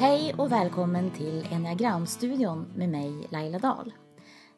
Hej 0.00 0.34
och 0.34 0.52
välkommen 0.52 1.10
till 1.10 1.46
Enneagramstudion 1.50 2.72
med 2.76 2.88
mig 2.88 3.26
Laila 3.30 3.58
Dahl. 3.58 3.92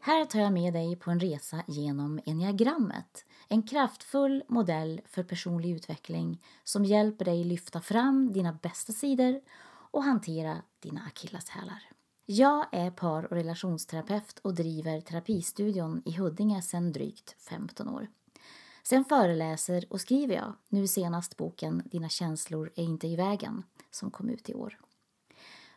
Här 0.00 0.24
tar 0.24 0.40
jag 0.40 0.52
med 0.52 0.72
dig 0.72 0.96
på 0.96 1.10
en 1.10 1.20
resa 1.20 1.62
genom 1.66 2.20
enneagrammet. 2.26 3.24
En 3.48 3.62
kraftfull 3.62 4.42
modell 4.48 5.00
för 5.06 5.22
personlig 5.22 5.70
utveckling 5.70 6.42
som 6.64 6.84
hjälper 6.84 7.24
dig 7.24 7.44
lyfta 7.44 7.80
fram 7.80 8.32
dina 8.32 8.52
bästa 8.52 8.92
sidor 8.92 9.40
och 9.90 10.04
hantera 10.04 10.56
dina 10.80 11.00
akilleshälar. 11.06 11.82
Jag 12.26 12.66
är 12.72 12.90
par 12.90 13.24
och 13.24 13.36
relationsterapeut 13.36 14.38
och 14.38 14.54
driver 14.54 15.00
terapistudion 15.00 16.02
i 16.04 16.12
Huddinge 16.12 16.62
sedan 16.62 16.92
drygt 16.92 17.36
15 17.38 17.88
år. 17.88 18.08
Sen 18.82 19.04
föreläser 19.04 19.84
och 19.90 20.00
skriver 20.00 20.34
jag, 20.34 20.52
nu 20.68 20.86
senast 20.86 21.36
boken 21.36 21.82
Dina 21.84 22.08
känslor 22.08 22.72
är 22.76 22.84
inte 22.84 23.06
i 23.06 23.16
vägen, 23.16 23.62
som 23.90 24.10
kom 24.10 24.28
ut 24.28 24.48
i 24.48 24.54
år. 24.54 24.78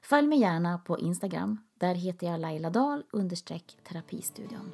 Följ 0.09 0.27
mig 0.27 0.39
gärna 0.39 0.77
på 0.77 0.99
Instagram. 0.99 1.57
Där 1.79 1.95
heter 1.95 2.27
jag 2.27 2.39
Laila 2.39 2.69
Dahl 2.69 3.03
understreck 3.11 3.77
terapistudion. 3.87 4.71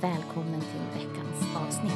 Välkommen 0.00 0.60
till 0.60 1.00
veckans 1.00 1.56
avsnitt. 1.56 1.92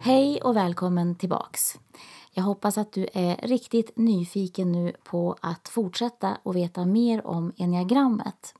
Hej 0.00 0.42
och 0.42 0.56
välkommen 0.56 1.14
tillbaks. 1.14 1.78
Jag 2.32 2.42
hoppas 2.42 2.78
att 2.78 2.92
du 2.92 3.08
är 3.12 3.36
riktigt 3.36 3.96
nyfiken 3.96 4.72
nu 4.72 4.92
på 5.04 5.36
att 5.40 5.68
fortsätta 5.68 6.38
och 6.42 6.56
veta 6.56 6.84
mer 6.84 7.26
om 7.26 7.52
enneagrammet 7.56 8.54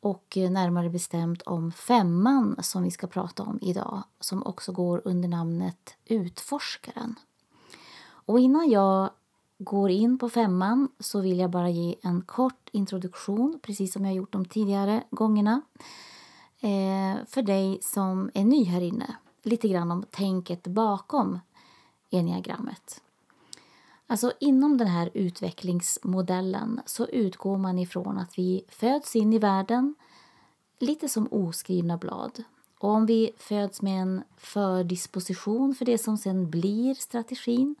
och 0.00 0.36
närmare 0.36 0.90
bestämt 0.90 1.42
om 1.42 1.72
femman 1.72 2.56
som 2.62 2.82
vi 2.82 2.90
ska 2.90 3.06
prata 3.06 3.42
om 3.42 3.58
idag 3.62 4.02
som 4.20 4.42
också 4.46 4.72
går 4.72 5.02
under 5.04 5.28
namnet 5.28 5.96
Utforskaren. 6.04 7.14
Och 8.30 8.40
innan 8.40 8.70
jag 8.70 9.10
går 9.58 9.90
in 9.90 10.18
på 10.18 10.28
femman 10.28 10.88
så 10.98 11.20
vill 11.20 11.38
jag 11.38 11.50
bara 11.50 11.70
ge 11.70 11.96
en 12.02 12.22
kort 12.22 12.68
introduktion, 12.72 13.60
precis 13.62 13.92
som 13.92 14.04
jag 14.04 14.14
gjort 14.14 14.32
de 14.32 14.44
tidigare 14.44 15.04
gångerna, 15.10 15.62
eh, 16.60 17.24
för 17.26 17.42
dig 17.42 17.78
som 17.82 18.30
är 18.34 18.44
ny 18.44 18.64
här 18.64 18.80
inne. 18.80 19.16
Lite 19.42 19.68
grann 19.68 19.90
om 19.90 20.04
tänket 20.10 20.66
bakom 20.66 21.40
enneagrammet. 22.10 23.02
Alltså 24.06 24.32
inom 24.40 24.78
den 24.78 24.88
här 24.88 25.10
utvecklingsmodellen 25.14 26.80
så 26.86 27.06
utgår 27.06 27.58
man 27.58 27.78
ifrån 27.78 28.18
att 28.18 28.38
vi 28.38 28.64
föds 28.68 29.16
in 29.16 29.32
i 29.32 29.38
världen 29.38 29.94
lite 30.78 31.08
som 31.08 31.28
oskrivna 31.30 31.96
blad. 31.96 32.44
Och 32.80 32.90
om 32.90 33.06
vi 33.06 33.32
föds 33.36 33.82
med 33.82 34.02
en 34.02 34.22
fördisposition 34.36 35.74
för 35.74 35.84
det 35.84 35.98
som 35.98 36.18
sen 36.18 36.50
blir 36.50 36.94
strategin 36.94 37.76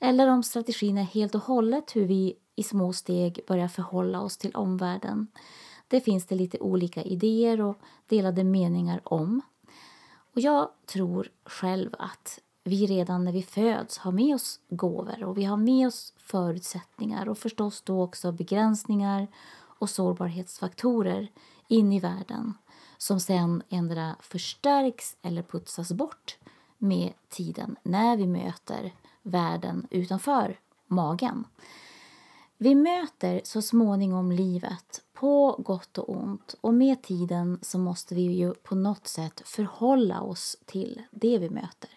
eller 0.00 0.28
om 0.28 0.42
strategin 0.42 0.98
är 0.98 1.02
helt 1.02 1.34
och 1.34 1.40
hållet 1.40 1.96
hur 1.96 2.04
vi 2.04 2.36
i 2.56 2.62
små 2.62 2.92
steg 2.92 3.40
börjar 3.48 3.68
förhålla 3.68 4.20
oss 4.20 4.36
till 4.36 4.56
omvärlden. 4.56 5.26
Det 5.88 6.00
finns 6.00 6.26
det 6.26 6.34
lite 6.34 6.58
olika 6.58 7.02
idéer 7.02 7.60
och 7.60 7.78
delade 8.06 8.44
meningar 8.44 9.00
om. 9.04 9.40
Och 10.34 10.40
jag 10.40 10.68
tror 10.86 11.30
själv 11.44 11.94
att 11.98 12.40
vi 12.64 12.86
redan 12.86 13.24
när 13.24 13.32
vi 13.32 13.42
föds 13.42 13.98
har 13.98 14.12
med 14.12 14.34
oss 14.34 14.60
gåvor 14.68 15.24
och 15.24 15.38
vi 15.38 15.44
har 15.44 15.56
med 15.56 15.86
oss 15.86 16.12
förutsättningar 16.16 17.28
och 17.28 17.38
förstås 17.38 17.82
då 17.82 18.02
också 18.02 18.32
begränsningar 18.32 19.26
och 19.54 19.90
sårbarhetsfaktorer 19.90 21.28
in 21.68 21.92
i 21.92 22.00
världen 22.00 22.54
som 22.98 23.20
sen 23.20 23.62
ändra 23.68 24.16
förstärks 24.20 25.16
eller 25.22 25.42
putsas 25.42 25.92
bort 25.92 26.38
med 26.78 27.12
tiden 27.28 27.76
när 27.82 28.16
vi 28.16 28.26
möter 28.26 28.92
världen 29.22 29.86
utanför 29.90 30.58
magen. 30.86 31.44
Vi 32.60 32.74
möter 32.74 33.40
så 33.44 33.62
småningom 33.62 34.32
livet 34.32 35.02
på 35.12 35.56
gott 35.58 35.98
och 35.98 36.16
ont 36.16 36.54
och 36.60 36.74
med 36.74 37.02
tiden 37.02 37.58
så 37.62 37.78
måste 37.78 38.14
vi 38.14 38.22
ju 38.22 38.54
på 38.54 38.74
något 38.74 39.06
sätt 39.06 39.42
förhålla 39.44 40.20
oss 40.20 40.56
till 40.66 41.02
det 41.10 41.38
vi 41.38 41.50
möter. 41.50 41.90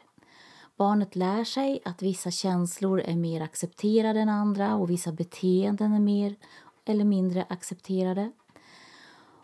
Barnet 0.77 1.15
lär 1.15 1.43
sig 1.43 1.81
att 1.85 2.01
vissa 2.01 2.31
känslor 2.31 2.99
är 2.99 3.15
mer 3.15 3.41
accepterade 3.41 4.19
än 4.19 4.29
andra 4.29 4.75
och 4.75 4.89
vissa 4.89 5.11
beteenden 5.11 5.93
är 5.93 5.99
mer 5.99 6.35
eller 6.85 7.05
mindre 7.05 7.45
accepterade. 7.49 8.31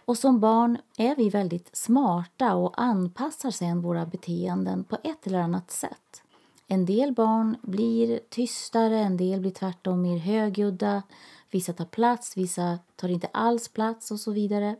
Och 0.07 0.17
som 0.17 0.39
barn 0.39 0.77
är 0.97 1.15
vi 1.15 1.29
väldigt 1.29 1.75
smarta 1.75 2.55
och 2.55 2.81
anpassar 2.81 3.51
sedan 3.51 3.81
våra 3.81 4.05
beteenden 4.05 4.83
på 4.83 4.97
ett 5.03 5.27
eller 5.27 5.39
annat 5.39 5.71
sätt. 5.71 6.23
En 6.67 6.85
del 6.85 7.13
barn 7.13 7.57
blir 7.61 8.19
tystare, 8.29 8.99
en 8.99 9.17
del 9.17 9.39
blir 9.39 9.51
tvärtom 9.51 10.01
mer 10.01 10.17
högljudda. 10.17 11.03
Vissa 11.51 11.73
tar 11.73 11.85
plats, 11.85 12.37
vissa 12.37 12.79
tar 12.95 13.09
inte 13.09 13.27
alls 13.27 13.67
plats 13.69 14.11
och 14.11 14.19
så 14.19 14.31
vidare. 14.31 14.75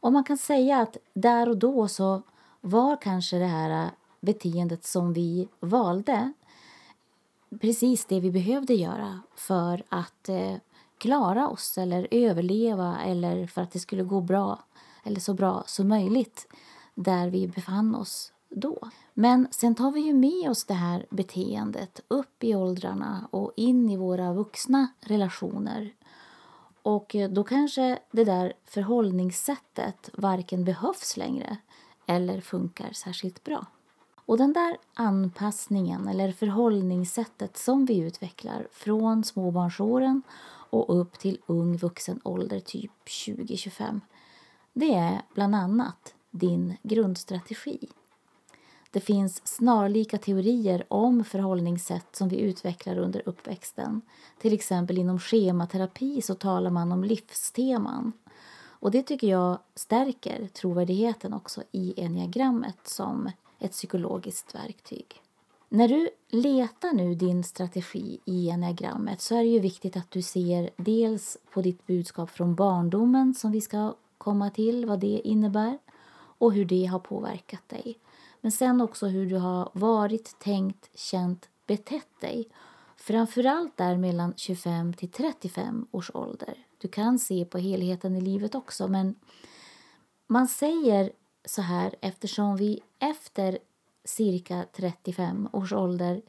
Och 0.00 0.12
man 0.12 0.24
kan 0.24 0.38
säga 0.38 0.80
att 0.80 0.96
där 1.12 1.48
och 1.48 1.56
då 1.56 1.88
så 1.88 2.22
var 2.60 3.02
kanske 3.02 3.38
det 3.38 3.46
här 3.46 3.90
beteendet 4.20 4.84
som 4.84 5.12
vi 5.12 5.48
valde 5.60 6.32
precis 7.60 8.04
det 8.04 8.20
vi 8.20 8.30
behövde 8.30 8.74
göra 8.74 9.20
för 9.36 9.82
att 9.88 10.28
eh, 10.28 10.54
klara 10.98 11.48
oss 11.48 11.78
eller 11.78 12.08
överleva 12.10 12.98
eller 13.04 13.46
för 13.46 13.62
att 13.62 13.70
det 13.70 13.78
skulle 13.78 14.02
gå 14.02 14.20
bra 14.20 14.64
eller 15.04 15.20
så 15.20 15.34
bra 15.34 15.62
som 15.66 15.88
möjligt 15.88 16.46
där 16.94 17.30
vi 17.30 17.48
befann 17.48 17.94
oss 17.94 18.32
då. 18.48 18.78
Men 19.14 19.48
sen 19.50 19.74
tar 19.74 19.90
vi 19.90 20.00
ju 20.00 20.14
med 20.14 20.50
oss 20.50 20.64
det 20.64 20.74
här 20.74 21.06
beteendet 21.10 22.00
upp 22.08 22.44
i 22.44 22.54
åldrarna 22.54 23.28
och 23.30 23.52
in 23.56 23.90
i 23.90 23.96
våra 23.96 24.32
vuxna 24.32 24.88
relationer. 25.00 25.94
Och 26.82 27.16
då 27.30 27.44
kanske 27.44 27.98
det 28.10 28.24
där 28.24 28.52
förhållningssättet 28.64 30.10
varken 30.12 30.64
behövs 30.64 31.16
längre 31.16 31.56
eller 32.06 32.40
funkar 32.40 32.92
särskilt 32.92 33.44
bra. 33.44 33.66
Och 34.26 34.38
den 34.38 34.52
där 34.52 34.76
anpassningen 34.94 36.08
eller 36.08 36.32
förhållningssättet 36.32 37.56
som 37.56 37.84
vi 37.84 37.98
utvecklar 37.98 38.68
från 38.72 39.24
småbarnsåren 39.24 40.22
och 40.74 41.00
upp 41.00 41.18
till 41.18 41.38
ung 41.46 41.76
vuxen 41.76 42.20
ålder, 42.24 42.60
typ 42.60 42.90
20-25, 43.06 44.00
det 44.72 44.94
är 44.94 45.22
bland 45.34 45.54
annat 45.54 46.14
din 46.30 46.76
grundstrategi. 46.82 47.88
Det 48.90 49.00
finns 49.00 49.46
snarlika 49.46 50.18
teorier 50.18 50.84
om 50.88 51.24
förhållningssätt 51.24 52.16
som 52.16 52.28
vi 52.28 52.40
utvecklar 52.40 52.98
under 52.98 53.22
uppväxten. 53.28 54.02
Till 54.38 54.52
exempel 54.52 54.98
inom 54.98 55.18
schematerapi 55.18 56.22
så 56.22 56.34
talar 56.34 56.70
man 56.70 56.92
om 56.92 57.04
livsteman. 57.04 58.12
Och 58.56 58.90
det 58.90 59.02
tycker 59.02 59.26
jag 59.26 59.58
stärker 59.74 60.48
trovärdigheten 60.48 61.32
också 61.32 61.62
i 61.72 61.94
enneagrammet 61.96 62.88
som 62.88 63.30
ett 63.58 63.72
psykologiskt 63.72 64.54
verktyg. 64.54 65.23
När 65.74 65.88
du 65.88 66.10
letar 66.28 66.92
nu 66.92 67.14
din 67.14 67.44
strategi 67.44 68.20
i 68.24 68.50
enneagrammet 68.50 69.20
så 69.20 69.34
är 69.34 69.38
det 69.38 69.48
ju 69.48 69.58
viktigt 69.58 69.96
att 69.96 70.10
du 70.10 70.22
ser 70.22 70.70
dels 70.76 71.38
på 71.52 71.62
ditt 71.62 71.86
budskap 71.86 72.30
från 72.30 72.54
barndomen 72.54 73.34
som 73.34 73.52
vi 73.52 73.60
ska 73.60 73.94
komma 74.18 74.50
till, 74.50 74.86
vad 74.86 75.00
det 75.00 75.20
innebär 75.24 75.78
och 76.16 76.52
hur 76.52 76.64
det 76.64 76.84
har 76.84 76.98
påverkat 76.98 77.68
dig. 77.68 77.98
Men 78.40 78.52
sen 78.52 78.80
också 78.80 79.06
hur 79.06 79.26
du 79.26 79.36
har 79.36 79.70
varit, 79.72 80.38
tänkt, 80.38 80.90
känt, 80.94 81.48
betett 81.66 82.20
dig. 82.20 82.48
Framförallt 82.96 83.76
där 83.76 83.96
mellan 83.96 84.34
25 84.36 84.94
till 84.94 85.10
35 85.10 85.86
års 85.90 86.10
ålder. 86.14 86.54
Du 86.78 86.88
kan 86.88 87.18
se 87.18 87.44
på 87.44 87.58
helheten 87.58 88.16
i 88.16 88.20
livet 88.20 88.54
också 88.54 88.88
men 88.88 89.14
man 90.26 90.48
säger 90.48 91.12
så 91.44 91.62
här 91.62 91.94
eftersom 92.00 92.56
vi 92.56 92.80
efter 92.98 93.58
cirka 94.04 94.66
35 94.72 95.48
års 95.52 95.72
ålder 95.72 96.22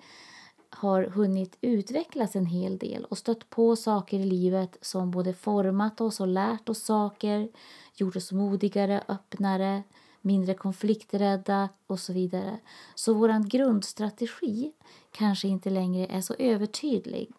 har 0.69 1.03
hunnit 1.03 1.57
utvecklas 1.61 2.35
en 2.35 2.45
hel 2.45 2.77
del 2.77 3.05
och 3.05 3.17
stött 3.17 3.49
på 3.49 3.75
saker 3.75 4.19
i 4.19 4.25
livet 4.25 4.77
som 4.81 5.11
både 5.11 5.33
format 5.33 6.01
oss 6.01 6.19
och 6.19 6.27
lärt 6.27 6.69
oss 6.69 6.83
saker, 6.83 7.49
gjort 7.95 8.15
oss 8.15 8.31
modigare, 8.31 9.03
öppnare, 9.07 9.83
mindre 10.21 10.53
konflikträdda 10.53 11.69
och 11.87 11.99
så 11.99 12.13
vidare. 12.13 12.59
Så 12.95 13.13
vår 13.13 13.49
grundstrategi 13.49 14.71
kanske 15.11 15.47
inte 15.47 15.69
längre 15.69 16.07
är 16.07 16.21
så 16.21 16.35
övertydlig 16.39 17.31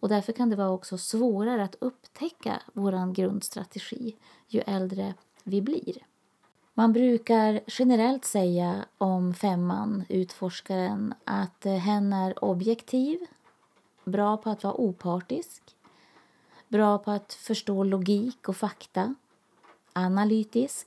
och 0.00 0.08
därför 0.08 0.32
kan 0.32 0.50
det 0.50 0.56
vara 0.56 0.70
också 0.70 0.98
svårare 0.98 1.64
att 1.64 1.76
upptäcka 1.80 2.62
vår 2.72 3.14
grundstrategi 3.14 4.16
ju 4.48 4.60
äldre 4.60 5.14
vi 5.44 5.62
blir. 5.62 5.96
Man 6.78 6.92
brukar 6.92 7.60
generellt 7.66 8.24
säga 8.24 8.84
om 8.98 9.34
femman, 9.34 10.04
utforskaren, 10.08 11.14
att 11.24 11.66
eh, 11.66 11.72
hen 11.72 12.12
är 12.12 12.44
objektiv, 12.44 13.18
bra 14.04 14.36
på 14.36 14.50
att 14.50 14.64
vara 14.64 14.80
opartisk, 14.80 15.62
bra 16.68 16.98
på 16.98 17.10
att 17.10 17.32
förstå 17.32 17.84
logik 17.84 18.48
och 18.48 18.56
fakta, 18.56 19.14
analytisk, 19.92 20.86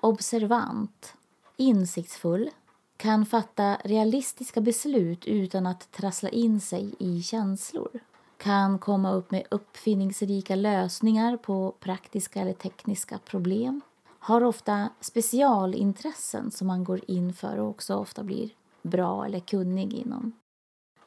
observant, 0.00 1.14
insiktsfull, 1.56 2.50
kan 2.96 3.26
fatta 3.26 3.76
realistiska 3.84 4.60
beslut 4.60 5.26
utan 5.26 5.66
att 5.66 5.92
trassla 5.92 6.28
in 6.28 6.60
sig 6.60 6.94
i 6.98 7.22
känslor. 7.22 8.00
Kan 8.36 8.78
komma 8.78 9.12
upp 9.12 9.30
med 9.30 9.46
uppfinningsrika 9.50 10.54
lösningar 10.54 11.36
på 11.36 11.74
praktiska 11.80 12.40
eller 12.40 12.52
tekniska 12.52 13.18
problem. 13.18 13.80
Har 14.22 14.44
ofta 14.44 14.88
specialintressen 15.00 16.50
som 16.50 16.66
man 16.66 16.84
går 16.84 17.00
in 17.06 17.32
för 17.32 17.58
och 17.58 17.68
också 17.68 17.94
ofta 17.94 18.22
blir 18.22 18.50
bra 18.82 19.26
eller 19.26 19.40
kunnig 19.40 19.94
inom. 19.94 20.32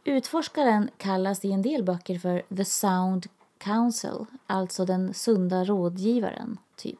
Utforskaren 0.04 0.90
kallas 0.98 1.46
i 1.46 1.52
en 1.52 1.62
del 1.62 1.84
böcker 1.84 2.20
för 2.20 2.56
the 2.56 2.66
sound 2.66 3.28
counsel, 3.58 4.26
alltså 4.48 4.86
den 4.86 5.14
sunda 5.14 5.64
rådgivaren, 5.64 6.58
typ. 6.76 7.00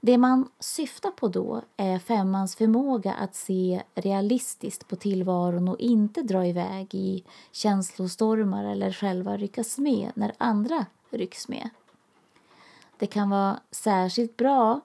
Det 0.00 0.18
man 0.18 0.48
syftar 0.60 1.10
på 1.10 1.28
då 1.28 1.62
är 1.76 1.98
femmans 1.98 2.56
förmåga 2.56 3.12
att 3.12 3.34
se 3.34 3.82
realistiskt 3.94 4.88
på 4.88 4.96
tillvaron 4.96 5.68
och 5.68 5.78
inte 5.78 6.22
dra 6.22 6.46
iväg 6.46 6.94
i 6.94 7.24
känslostormar 7.52 8.64
eller 8.64 8.92
själva 8.92 9.36
ryckas 9.36 9.78
med 9.78 10.12
när 10.14 10.32
andra 10.38 10.86
rycks 11.10 11.48
med. 11.48 11.70
Det 12.98 13.06
kan 13.06 13.30
vara 13.30 13.60
särskilt 13.70 14.36
bra 14.36 14.80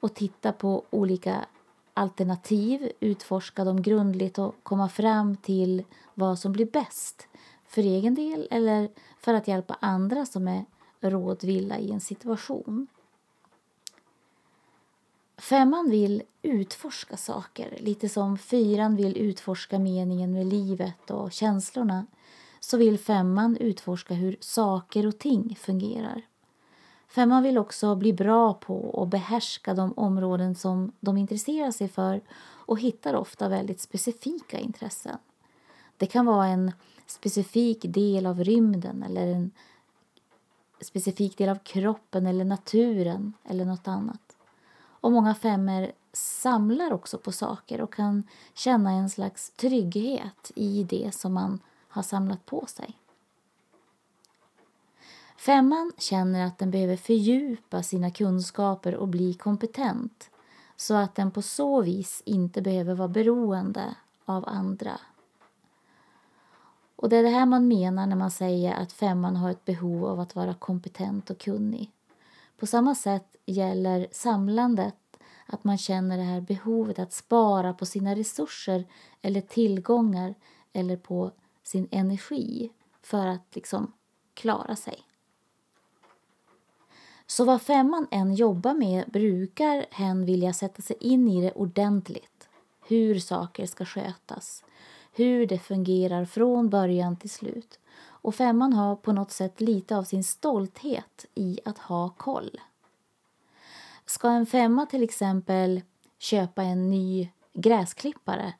att 0.00 0.14
titta 0.14 0.52
på 0.52 0.84
olika 0.90 1.46
alternativ, 1.94 2.92
utforska 3.00 3.64
dem 3.64 3.82
grundligt 3.82 4.38
och 4.38 4.54
komma 4.62 4.88
fram 4.88 5.36
till 5.36 5.84
vad 6.14 6.38
som 6.38 6.52
blir 6.52 6.66
bäst 6.66 7.28
för 7.66 7.82
egen 7.82 8.14
del 8.14 8.48
eller 8.50 8.90
för 9.20 9.34
att 9.34 9.48
hjälpa 9.48 9.76
andra 9.80 10.26
som 10.26 10.48
är 10.48 10.64
rådvilla 11.00 11.78
i 11.78 11.92
en 11.92 12.00
situation. 12.00 12.86
Femman 15.38 15.90
vill 15.90 16.22
utforska 16.42 17.16
saker, 17.16 17.78
lite 17.80 18.08
som 18.08 18.38
fyran 18.38 18.96
vill 18.96 19.18
utforska 19.18 19.78
meningen 19.78 20.32
med 20.32 20.46
livet 20.46 21.10
och 21.10 21.32
känslorna 21.32 22.06
så 22.60 22.76
vill 22.76 22.98
femman 22.98 23.56
utforska 23.56 24.14
hur 24.14 24.36
saker 24.40 25.06
och 25.06 25.18
ting 25.18 25.56
fungerar. 25.60 26.22
Femman 27.08 27.42
vill 27.42 27.58
också 27.58 27.94
bli 27.94 28.12
bra 28.12 28.54
på 28.54 28.76
och 28.76 29.08
behärska 29.08 29.74
de 29.74 29.92
områden 29.96 30.54
som 30.54 30.92
de 31.00 31.16
intresserar 31.16 31.70
sig 31.70 31.88
för 31.88 32.20
och 32.40 32.80
hittar 32.80 33.14
ofta 33.14 33.48
väldigt 33.48 33.80
specifika 33.80 34.58
intressen. 34.58 35.18
Det 35.96 36.06
kan 36.06 36.26
vara 36.26 36.46
en 36.46 36.72
specifik 37.06 37.82
del 37.82 38.26
av 38.26 38.44
rymden 38.44 39.02
eller 39.02 39.26
en 39.26 39.50
specifik 40.80 41.38
del 41.38 41.48
av 41.48 41.58
kroppen 41.58 42.26
eller 42.26 42.44
naturen 42.44 43.32
eller 43.44 43.64
något 43.64 43.88
annat. 43.88 44.36
Och 45.00 45.12
många 45.12 45.34
femmer 45.34 45.92
samlar 46.12 46.92
också 46.92 47.18
på 47.18 47.32
saker 47.32 47.80
och 47.80 47.92
kan 47.92 48.22
känna 48.54 48.90
en 48.90 49.10
slags 49.10 49.50
trygghet 49.50 50.52
i 50.54 50.84
det 50.84 51.14
som 51.14 51.34
man 51.34 51.60
har 51.88 52.02
samlat 52.02 52.46
på 52.46 52.66
sig. 52.66 52.94
Femman 55.38 55.92
känner 55.98 56.46
att 56.46 56.58
den 56.58 56.70
behöver 56.70 56.96
fördjupa 56.96 57.82
sina 57.82 58.10
kunskaper 58.10 58.94
och 58.94 59.08
bli 59.08 59.34
kompetent 59.34 60.30
så 60.76 60.94
att 60.94 61.14
den 61.14 61.30
på 61.30 61.42
så 61.42 61.82
vis 61.82 62.22
inte 62.26 62.62
behöver 62.62 62.94
vara 62.94 63.08
beroende 63.08 63.94
av 64.24 64.44
andra. 64.48 65.00
Och 66.96 67.08
Det 67.08 67.16
är 67.16 67.22
det 67.22 67.28
här 67.28 67.46
man 67.46 67.68
menar 67.68 68.06
när 68.06 68.16
man 68.16 68.30
säger 68.30 68.74
att 68.74 68.92
femman 68.92 69.36
har 69.36 69.50
ett 69.50 69.64
behov 69.64 70.04
av 70.04 70.20
att 70.20 70.34
vara 70.34 70.54
kompetent 70.54 71.30
och 71.30 71.38
kunnig. 71.38 71.92
På 72.56 72.66
samma 72.66 72.94
sätt 72.94 73.36
gäller 73.46 74.08
samlandet 74.12 74.94
att 75.46 75.64
man 75.64 75.78
känner 75.78 76.16
det 76.16 76.22
här 76.22 76.40
behovet 76.40 76.98
att 76.98 77.12
spara 77.12 77.72
på 77.72 77.86
sina 77.86 78.14
resurser 78.14 78.84
eller 79.22 79.40
tillgångar 79.40 80.34
eller 80.72 80.96
på 80.96 81.30
sin 81.62 81.88
energi 81.90 82.72
för 83.02 83.26
att 83.26 83.54
liksom 83.54 83.92
klara 84.34 84.76
sig. 84.76 85.07
Så 87.30 87.44
vad 87.44 87.62
femman 87.62 88.06
än 88.10 88.34
jobbar 88.34 88.74
med 88.74 89.04
brukar 89.06 89.86
hen 89.90 90.24
vilja 90.24 90.52
sätta 90.52 90.82
sig 90.82 90.96
in 91.00 91.28
i 91.28 91.42
det 91.42 91.52
ordentligt. 91.52 92.48
Hur 92.86 93.18
saker 93.18 93.66
ska 93.66 93.84
skötas, 93.84 94.64
hur 95.12 95.46
det 95.46 95.58
fungerar 95.58 96.24
från 96.24 96.68
början 96.68 97.16
till 97.16 97.30
slut. 97.30 97.78
Och 98.00 98.34
femman 98.34 98.72
har 98.72 98.96
på 98.96 99.12
något 99.12 99.30
sätt 99.30 99.60
lite 99.60 99.96
av 99.96 100.04
sin 100.04 100.24
stolthet 100.24 101.26
i 101.34 101.60
att 101.64 101.78
ha 101.78 102.08
koll. 102.08 102.60
Ska 104.06 104.28
en 104.28 104.46
femma 104.46 104.86
till 104.86 105.02
exempel 105.02 105.82
köpa 106.18 106.62
en 106.62 106.90
ny 106.90 107.28
gräsklippare 107.52 108.54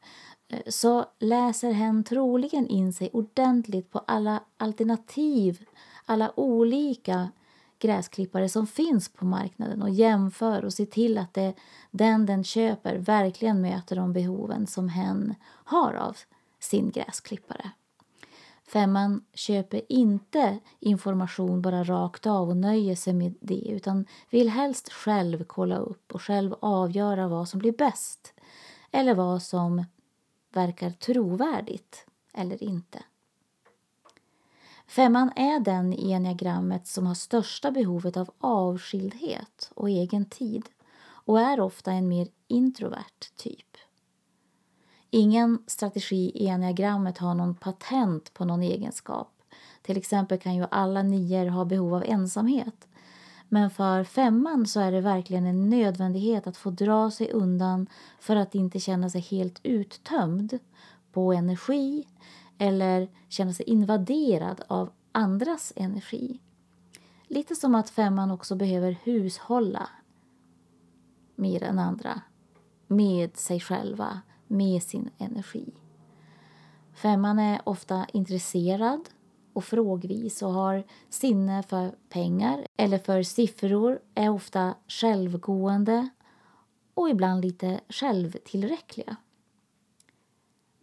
eh, 0.49 0.61
så 0.69 1.05
läser 1.19 1.73
hen 1.73 2.05
troligen 2.05 2.67
in 2.67 2.93
sig 2.93 3.11
ordentligt 3.13 3.91
på 3.91 3.99
alla 3.99 4.43
alternativ, 4.57 5.67
alla 6.07 6.41
olika 6.41 7.29
gräsklippare 7.79 8.49
som 8.49 8.67
finns 8.67 9.09
på 9.09 9.25
marknaden 9.25 9.83
och 9.83 9.91
jämför 9.91 10.65
och 10.65 10.73
ser 10.73 10.87
till 10.87 11.19
att 11.19 11.35
det, 11.35 11.55
den 11.91 12.27
den 12.27 12.45
köper 12.45 12.97
verkligen 12.97 13.61
möter 13.61 13.97
de 13.97 14.13
behoven 14.13 14.67
som 14.67 14.89
hen 14.89 15.35
har 15.65 15.95
av 15.95 16.17
sin 16.61 16.91
gräsklippare. 16.91 17.71
Femman 18.69 19.25
köper 19.35 19.83
inte 19.89 20.59
information 20.81 21.63
bara 21.63 21.85
rakt 21.85 22.27
av 22.27 22.49
och 22.49 22.57
nöjer 22.57 22.97
sig 22.97 23.13
med 23.13 23.35
det 23.41 23.69
utan 23.69 24.07
vill 24.31 24.49
helst 24.49 24.93
själv 24.93 25.45
kolla 25.45 25.77
upp 25.77 26.13
och 26.13 26.23
själv 26.23 26.55
avgöra 26.61 27.29
vad 27.29 27.49
som 27.49 27.59
blir 27.59 27.73
bäst 27.73 28.35
eller 28.91 29.15
vad 29.15 29.43
som 29.43 29.85
verkar 30.53 30.91
trovärdigt 30.91 32.07
eller 32.35 32.63
inte. 32.63 33.03
Femman 34.89 35.33
är 35.37 35.61
den 35.61 35.93
i 35.93 36.13
enneagrammet 36.13 36.87
som 36.87 37.07
har 37.07 37.15
största 37.15 37.71
behovet 37.71 38.17
av 38.17 38.31
avskildhet 38.39 39.71
och 39.75 39.91
egen 39.91 40.25
tid 40.25 40.69
och 41.09 41.41
är 41.41 41.61
ofta 41.61 41.93
en 41.93 42.09
mer 42.09 42.29
introvert 42.47 43.37
typ. 43.37 43.77
Ingen 45.11 45.63
strategi 45.67 46.33
i 46.35 46.49
enneagrammet 46.49 47.19
har 47.19 47.35
någon 47.35 47.55
patent 47.55 48.35
på 48.35 48.45
någon 48.45 48.63
egenskap. 48.63 49.33
Till 49.83 49.97
exempel 49.97 50.39
kan 50.39 50.57
ju 50.57 50.67
alla 50.71 51.03
nior 51.03 51.47
ha 51.47 51.65
behov 51.65 51.95
av 51.95 52.05
ensamhet. 52.07 52.89
Men 53.49 53.71
för 53.71 54.05
femman 54.05 54.67
så 54.67 54.81
är 54.81 54.93
det 54.93 55.01
verkligen 55.01 55.47
en 55.47 55.71
nödvändighet 55.71 56.47
att 56.47 56.57
få 56.57 56.71
dra 56.71 57.11
sig 57.11 57.31
undan 57.33 57.87
för 58.21 58.37
att 58.37 58.55
inte 58.55 58.81
känna 58.81 59.11
sig 59.11 59.21
helt 59.21 59.61
uttömd 59.63 60.59
på 61.13 61.33
energi 61.33 62.07
eller 62.59 63.09
känna 63.29 63.53
sig 63.53 63.67
invaderad 63.67 64.61
av 64.67 64.91
andras 65.13 65.73
energi. 65.77 66.41
Lite 67.27 67.55
som 67.55 67.75
att 67.75 67.91
femman 67.91 68.31
också 68.31 68.57
behöver 68.57 68.97
hushålla 69.03 69.89
mer 71.35 71.63
än 71.63 71.79
andra 71.79 72.21
med 72.87 73.37
sig 73.37 73.61
själva, 73.61 74.21
med 74.47 74.83
sin 74.83 75.11
energi. 75.19 75.75
Femman 76.95 77.39
är 77.39 77.61
ofta 77.65 78.07
intresserad 78.13 79.09
och 79.53 79.65
frågvis 79.65 80.43
och 80.43 80.53
har 80.53 80.85
sinne 81.09 81.63
för 81.63 81.95
pengar 82.09 82.67
eller 82.77 82.99
för 82.99 83.23
siffror, 83.23 84.01
är 84.15 84.29
ofta 84.29 84.75
självgående 84.89 86.09
och 86.95 87.09
ibland 87.09 87.45
lite 87.45 87.81
självtillräckliga. 87.89 89.17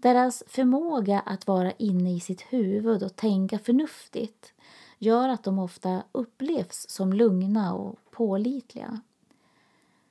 Deras 0.05 0.43
förmåga 0.47 1.19
att 1.19 1.47
vara 1.47 1.71
inne 1.71 2.13
i 2.13 2.19
sitt 2.19 2.41
huvud 2.41 3.03
och 3.03 3.15
tänka 3.15 3.59
förnuftigt 3.59 4.53
gör 4.97 5.29
att 5.29 5.43
de 5.43 5.59
ofta 5.59 6.03
upplevs 6.11 6.89
som 6.89 7.13
lugna 7.13 7.73
och 7.73 7.99
pålitliga. 8.11 9.01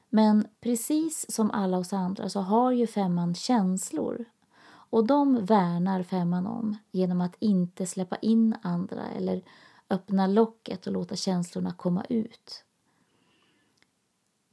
Men 0.08 0.46
precis 0.60 1.34
som 1.34 1.50
alla 1.50 1.78
oss 1.78 1.92
andra 1.92 2.28
så 2.28 2.40
har 2.40 2.72
ju 2.72 2.86
femman 2.86 3.34
känslor 3.34 4.24
och 4.66 5.06
de 5.06 5.44
värnar 5.44 6.02
femman 6.02 6.46
om 6.46 6.76
genom 6.90 7.20
att 7.20 7.36
inte 7.38 7.86
släppa 7.86 8.16
in 8.16 8.56
andra 8.62 9.06
eller 9.06 9.42
öppna 9.90 10.26
locket 10.26 10.86
och 10.86 10.92
låta 10.92 11.16
känslorna 11.16 11.72
komma 11.72 12.04
ut. 12.08 12.64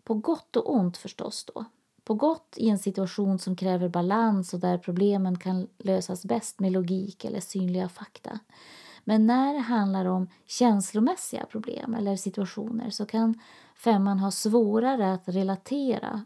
På 0.03 0.13
gott 0.13 0.55
och 0.55 0.73
ont 0.75 0.97
förstås 0.97 1.45
då. 1.53 1.65
På 2.03 2.13
gott 2.13 2.53
i 2.57 2.69
en 2.69 2.79
situation 2.79 3.39
som 3.39 3.55
kräver 3.55 3.89
balans 3.89 4.53
och 4.53 4.59
där 4.59 4.77
problemen 4.77 5.39
kan 5.39 5.67
lösas 5.77 6.25
bäst 6.25 6.59
med 6.59 6.71
logik 6.71 7.25
eller 7.25 7.39
synliga 7.39 7.89
fakta. 7.89 8.39
Men 9.03 9.25
när 9.25 9.53
det 9.53 9.59
handlar 9.59 10.05
om 10.05 10.29
känslomässiga 10.45 11.45
problem 11.45 11.93
eller 11.93 12.15
situationer 12.15 12.89
så 12.89 13.05
kan 13.05 13.39
femman 13.75 14.19
ha 14.19 14.31
svårare 14.31 15.13
att 15.13 15.27
relatera 15.27 16.25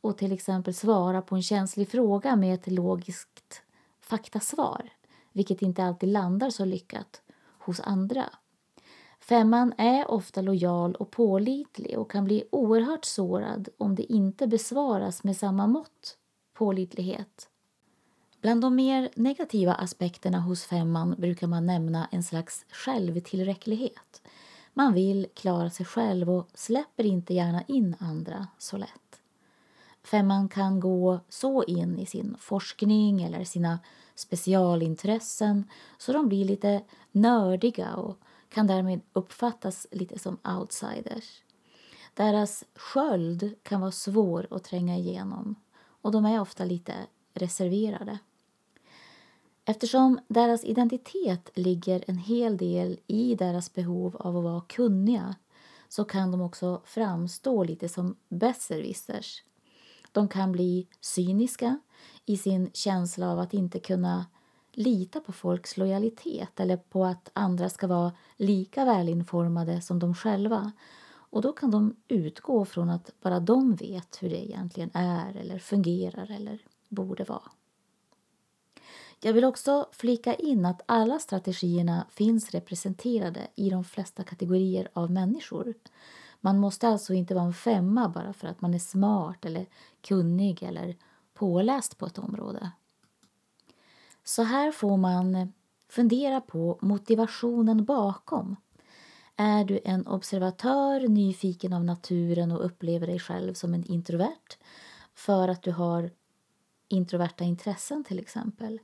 och 0.00 0.18
till 0.18 0.32
exempel 0.32 0.74
svara 0.74 1.22
på 1.22 1.36
en 1.36 1.42
känslig 1.42 1.88
fråga 1.88 2.36
med 2.36 2.54
ett 2.54 2.66
logiskt 2.66 3.62
faktasvar, 4.00 4.92
vilket 5.32 5.62
inte 5.62 5.84
alltid 5.84 6.08
landar 6.08 6.50
så 6.50 6.64
lyckat 6.64 7.22
hos 7.58 7.80
andra. 7.80 8.24
Femman 9.22 9.74
är 9.78 10.10
ofta 10.10 10.42
lojal 10.42 10.94
och 10.94 11.10
pålitlig 11.10 11.98
och 11.98 12.10
kan 12.10 12.24
bli 12.24 12.44
oerhört 12.50 13.04
sårad 13.04 13.68
om 13.78 13.94
det 13.94 14.12
inte 14.12 14.46
besvaras 14.46 15.24
med 15.24 15.36
samma 15.36 15.66
mått 15.66 16.16
pålitlighet. 16.54 17.48
Bland 18.40 18.60
de 18.60 18.76
mer 18.76 19.10
negativa 19.14 19.74
aspekterna 19.74 20.40
hos 20.40 20.64
femman 20.64 21.14
brukar 21.18 21.46
man 21.46 21.66
nämna 21.66 22.08
en 22.10 22.22
slags 22.22 22.64
självtillräcklighet. 22.70 24.22
Man 24.74 24.94
vill 24.94 25.26
klara 25.34 25.70
sig 25.70 25.86
själv 25.86 26.30
och 26.30 26.48
släpper 26.54 27.06
inte 27.06 27.34
gärna 27.34 27.62
in 27.62 27.96
andra 27.98 28.46
så 28.58 28.76
lätt. 28.76 29.20
Femman 30.04 30.48
kan 30.48 30.80
gå 30.80 31.20
så 31.28 31.64
in 31.64 31.98
i 31.98 32.06
sin 32.06 32.36
forskning 32.38 33.22
eller 33.22 33.44
sina 33.44 33.78
specialintressen 34.14 35.68
så 35.98 36.12
de 36.12 36.28
blir 36.28 36.44
lite 36.44 36.82
nördiga 37.12 37.94
och 37.94 38.18
kan 38.52 38.66
därmed 38.66 39.00
uppfattas 39.12 39.86
lite 39.90 40.18
som 40.18 40.38
outsiders. 40.58 41.42
Deras 42.14 42.64
sköld 42.74 43.54
kan 43.62 43.80
vara 43.80 43.90
svår 43.90 44.46
att 44.50 44.64
tränga 44.64 44.96
igenom 44.96 45.54
och 46.02 46.12
de 46.12 46.24
är 46.24 46.40
ofta 46.40 46.64
lite 46.64 46.94
reserverade. 47.34 48.18
Eftersom 49.64 50.20
deras 50.28 50.64
identitet 50.64 51.50
ligger 51.54 52.04
en 52.06 52.18
hel 52.18 52.56
del 52.56 53.00
i 53.06 53.34
deras 53.34 53.72
behov 53.72 54.16
av 54.16 54.36
att 54.36 54.44
vara 54.44 54.60
kunniga 54.60 55.36
så 55.88 56.04
kan 56.04 56.30
de 56.30 56.40
också 56.40 56.82
framstå 56.84 57.64
lite 57.64 57.88
som 57.88 58.16
besserwissers. 58.28 59.42
De 60.12 60.28
kan 60.28 60.52
bli 60.52 60.88
cyniska 61.00 61.78
i 62.26 62.36
sin 62.36 62.70
känsla 62.72 63.30
av 63.30 63.38
att 63.38 63.54
inte 63.54 63.80
kunna 63.80 64.26
lita 64.72 65.20
på 65.20 65.32
folks 65.32 65.76
lojalitet 65.76 66.60
eller 66.60 66.76
på 66.76 67.04
att 67.04 67.30
andra 67.32 67.68
ska 67.68 67.86
vara 67.86 68.12
lika 68.36 68.84
välinformade 68.84 69.80
som 69.80 69.98
de 69.98 70.14
själva. 70.14 70.72
Och 71.32 71.42
då 71.42 71.52
kan 71.52 71.70
de 71.70 71.96
utgå 72.08 72.64
från 72.64 72.90
att 72.90 73.10
bara 73.22 73.40
de 73.40 73.74
vet 73.74 74.22
hur 74.22 74.30
det 74.30 74.44
egentligen 74.44 74.90
är 74.94 75.36
eller 75.36 75.58
fungerar 75.58 76.30
eller 76.30 76.58
borde 76.88 77.24
vara. 77.24 77.50
Jag 79.20 79.32
vill 79.32 79.44
också 79.44 79.88
flika 79.92 80.34
in 80.34 80.66
att 80.66 80.82
alla 80.86 81.18
strategierna 81.18 82.06
finns 82.10 82.50
representerade 82.50 83.46
i 83.54 83.70
de 83.70 83.84
flesta 83.84 84.24
kategorier 84.24 84.88
av 84.92 85.10
människor. 85.10 85.74
Man 86.40 86.58
måste 86.58 86.88
alltså 86.88 87.14
inte 87.14 87.34
vara 87.34 87.44
en 87.44 87.54
femma 87.54 88.08
bara 88.08 88.32
för 88.32 88.48
att 88.48 88.60
man 88.60 88.74
är 88.74 88.78
smart 88.78 89.44
eller 89.44 89.66
kunnig 90.00 90.62
eller 90.62 90.96
påläst 91.34 91.98
på 91.98 92.06
ett 92.06 92.18
område. 92.18 92.70
Så 94.32 94.42
här 94.42 94.72
får 94.72 94.96
man 94.96 95.34
eh, 95.34 95.48
fundera 95.88 96.40
på 96.40 96.78
motivationen 96.82 97.84
bakom. 97.84 98.56
Är 99.36 99.64
du 99.64 99.80
en 99.84 100.06
observatör, 100.06 101.08
nyfiken 101.08 101.72
av 101.72 101.84
naturen 101.84 102.52
och 102.52 102.66
upplever 102.66 103.06
dig 103.06 103.18
själv 103.18 103.54
som 103.54 103.74
en 103.74 103.84
introvert 103.84 104.58
för 105.14 105.48
att 105.48 105.62
du 105.62 105.72
har 105.72 106.10
introverta 106.88 107.44
intressen 107.44 108.04
till 108.04 108.18
exempel? 108.18 108.80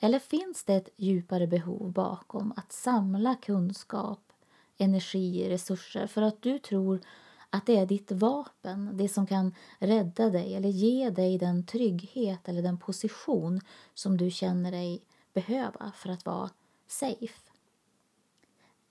Eller 0.00 0.18
finns 0.18 0.64
det 0.64 0.74
ett 0.74 0.88
djupare 0.96 1.46
behov 1.46 1.92
bakom 1.92 2.52
att 2.56 2.72
samla 2.72 3.34
kunskap, 3.34 4.32
energi, 4.78 5.48
resurser 5.48 6.06
för 6.06 6.22
att 6.22 6.42
du 6.42 6.58
tror 6.58 7.00
att 7.54 7.66
det 7.66 7.76
är 7.76 7.86
ditt 7.86 8.12
vapen, 8.12 8.90
det 8.96 9.08
som 9.08 9.26
kan 9.26 9.54
rädda 9.78 10.30
dig 10.30 10.54
eller 10.54 10.68
ge 10.68 11.10
dig 11.10 11.38
den 11.38 11.66
trygghet 11.66 12.48
eller 12.48 12.62
den 12.62 12.78
position 12.78 13.60
som 13.94 14.16
du 14.16 14.30
känner 14.30 14.70
dig 14.70 15.02
behöva 15.32 15.92
för 15.96 16.08
att 16.08 16.26
vara 16.26 16.50
safe. 16.86 17.50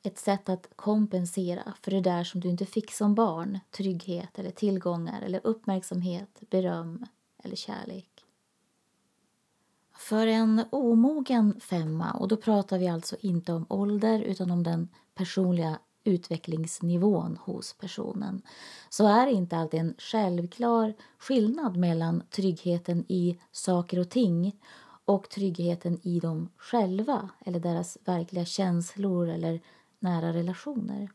Ett 0.04 0.18
sätt 0.18 0.50
att 0.50 0.70
kompensera 0.76 1.74
för 1.82 1.92
det 1.92 2.02
där 2.02 2.24
som 2.24 2.42
du 2.42 2.50
inte 2.50 2.66
fick 2.66 2.92
som 2.92 3.16
barn, 3.16 3.60
trygghet 3.72 4.40
eller 4.40 4.52
tillgångar 4.52 5.22
eller 5.22 5.42
uppmärksamhet, 5.44 6.40
beröm 6.50 7.06
eller 7.44 7.56
kärlek. 7.56 8.26
För 9.98 10.28
en 10.28 10.66
omogen 10.70 11.60
femma, 11.60 12.12
och 12.12 12.28
då 12.28 12.38
pratar 12.38 12.78
vi 12.78 12.88
alltså 12.88 13.16
inte 13.20 13.54
om 13.54 13.66
ålder 13.70 14.22
utan 14.22 14.52
om 14.52 14.64
den 14.64 14.90
personliga 15.14 15.80
utvecklingsnivån 16.04 17.38
hos 17.42 17.74
personen 17.74 18.42
så 18.90 19.08
är 19.08 19.26
det 19.26 19.32
inte 19.32 19.58
alltid 19.58 19.80
en 19.80 19.96
självklar 19.98 20.94
skillnad 21.18 21.78
mellan 21.78 22.24
tryggheten 22.30 23.06
i 23.08 23.40
saker 23.52 24.00
och 24.00 24.10
ting 24.10 24.60
och 25.06 25.30
tryggheten 25.30 26.00
i 26.04 26.20
dem 26.20 26.50
själva 26.58 27.30
eller 27.46 27.60
deras 27.60 27.98
verkliga 28.06 28.46
känslor 28.46 29.30
eller 29.30 29.62
nära 30.00 30.34
relationer. 30.34 31.10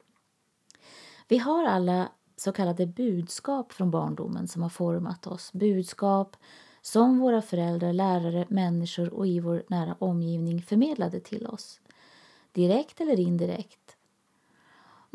Vi 1.28 1.38
har 1.38 1.64
alla 1.64 2.08
så 2.36 2.52
kallade 2.52 2.86
budskap 2.86 3.72
från 3.72 3.90
barndomen 3.90 4.48
som 4.48 4.62
har 4.62 4.68
format 4.68 5.26
oss. 5.26 5.52
Budskap 5.52 6.36
som 6.82 7.18
våra 7.18 7.42
föräldrar, 7.42 7.92
lärare, 7.92 8.46
människor 8.48 9.14
och 9.14 9.26
i 9.26 9.40
vår 9.40 9.64
nära 9.68 9.96
omgivning 9.98 10.62
förmedlade 10.62 11.20
till 11.20 11.46
oss. 11.46 11.80
Direkt 12.52 13.00
eller 13.00 13.20
indirekt. 13.20 13.85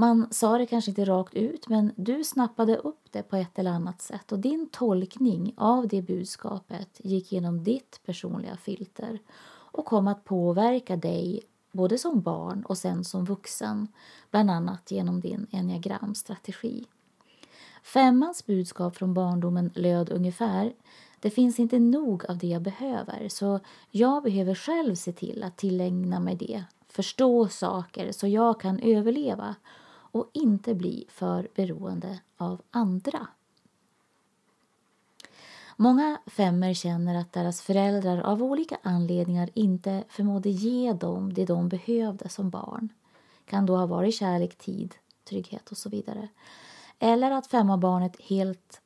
Man 0.01 0.27
sa 0.31 0.57
det 0.57 0.65
kanske 0.65 0.91
inte 0.91 1.05
rakt 1.05 1.33
ut, 1.33 1.69
men 1.69 1.91
du 1.95 2.23
snappade 2.23 2.77
upp 2.77 3.07
det 3.11 3.23
på 3.23 3.35
ett 3.35 3.59
eller 3.59 3.71
annat 3.71 4.01
sätt 4.01 4.31
och 4.31 4.39
din 4.39 4.69
tolkning 4.71 5.53
av 5.57 5.87
det 5.87 6.01
budskapet 6.01 7.01
gick 7.03 7.31
genom 7.31 7.63
ditt 7.63 7.99
personliga 8.05 8.57
filter 8.57 9.19
och 9.47 9.85
kom 9.85 10.07
att 10.07 10.23
påverka 10.23 10.95
dig 10.95 11.41
både 11.71 11.97
som 11.97 12.21
barn 12.21 12.63
och 12.63 12.77
sen 12.77 13.03
som 13.03 13.25
vuxen, 13.25 13.87
bland 14.31 14.51
annat 14.51 14.91
genom 14.91 15.19
din 15.19 15.47
enneagramstrategi. 15.51 16.85
Femmans 17.83 18.45
budskap 18.45 18.95
från 18.95 19.13
barndomen 19.13 19.71
löd 19.75 20.09
ungefär 20.09 20.73
det 21.19 21.29
finns 21.29 21.59
inte 21.59 21.79
nog 21.79 22.25
av 22.25 22.37
det 22.37 22.47
jag 22.47 22.61
behöver 22.61 23.29
så 23.29 23.59
jag 23.91 24.23
behöver 24.23 24.55
själv 24.55 24.95
se 24.95 25.11
till 25.11 25.43
att 25.43 25.57
tillägna 25.57 26.19
mig 26.19 26.35
det, 26.35 26.63
förstå 26.87 27.47
saker 27.47 28.11
så 28.11 28.27
jag 28.27 28.59
kan 28.59 28.79
överleva 28.79 29.55
och 30.11 30.29
inte 30.33 30.73
bli 30.73 31.05
för 31.09 31.47
beroende 31.55 32.19
av 32.37 32.61
andra. 32.71 33.27
Många 35.77 36.21
femmer 36.27 36.73
känner 36.73 37.15
att 37.15 37.33
deras 37.33 37.61
föräldrar 37.61 38.21
av 38.21 38.43
olika 38.43 38.77
anledningar 38.83 39.49
inte 39.53 40.03
förmådde 40.09 40.49
ge 40.49 40.93
dem 40.93 41.33
det 41.33 41.45
de 41.45 41.69
behövde 41.69 42.29
som 42.29 42.49
barn. 42.49 42.89
kan 43.45 43.65
då 43.65 43.77
ha 43.77 43.85
varit 43.85 44.15
kärlek, 44.15 44.57
tid, 44.57 44.95
trygghet 45.23 45.71
och 45.71 45.77
så 45.77 45.89
vidare. 45.89 46.29
Eller 46.99 47.31
att 47.31 47.47
femmabarnet 47.47 48.21
helt 48.21 48.81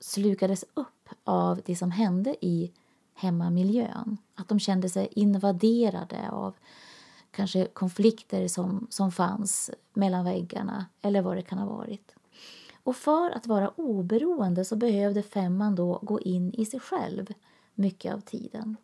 slukades 0.00 0.64
upp 0.74 1.08
av 1.24 1.60
det 1.64 1.76
som 1.76 1.90
hände 1.90 2.36
i 2.40 2.72
hemmamiljön. 3.14 4.18
Att 4.34 4.48
de 4.48 4.60
kände 4.60 4.88
sig 4.88 5.08
invaderade 5.10 6.30
av 6.30 6.54
kanske 7.34 7.66
konflikter 7.66 8.48
som, 8.48 8.86
som 8.90 9.12
fanns 9.12 9.70
mellan 9.92 10.24
väggarna 10.24 10.86
eller 11.02 11.22
vad 11.22 11.36
det 11.36 11.42
kan 11.42 11.58
ha 11.58 11.76
varit. 11.76 12.14
Och 12.82 12.96
för 12.96 13.30
att 13.30 13.46
vara 13.46 13.70
oberoende 13.76 14.64
så 14.64 14.76
behövde 14.76 15.22
femman 15.22 15.74
då 15.74 15.98
gå 16.02 16.20
in 16.20 16.54
i 16.54 16.66
sig 16.66 16.80
själv 16.80 17.26
mycket 17.74 18.14
av 18.14 18.20
tiden. 18.20 18.76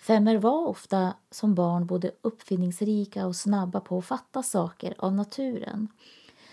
Femmer 0.00 0.36
var 0.36 0.66
ofta 0.66 1.14
som 1.30 1.54
barn 1.54 1.86
både 1.86 2.10
uppfinningsrika 2.22 3.26
och 3.26 3.36
snabba 3.36 3.80
på 3.80 3.98
att 3.98 4.04
fatta 4.04 4.42
saker 4.42 4.94
av 4.98 5.12
naturen. 5.12 5.88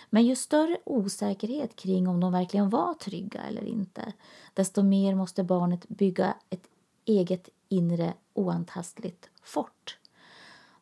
Men 0.10 0.26
ju 0.26 0.36
större 0.36 0.78
osäkerhet 0.86 1.76
kring 1.76 2.08
om 2.08 2.20
de 2.20 2.32
verkligen 2.32 2.70
var 2.70 2.94
trygga 2.94 3.42
eller 3.42 3.64
inte, 3.64 4.14
desto 4.54 4.84
mer 4.84 5.16
måste 5.16 5.44
barnet 5.44 5.88
bygga 5.90 6.36
ett 6.50 6.68
eget 7.06 7.50
inre 7.70 8.14
oantastligt 8.34 9.30
fort. 9.44 9.98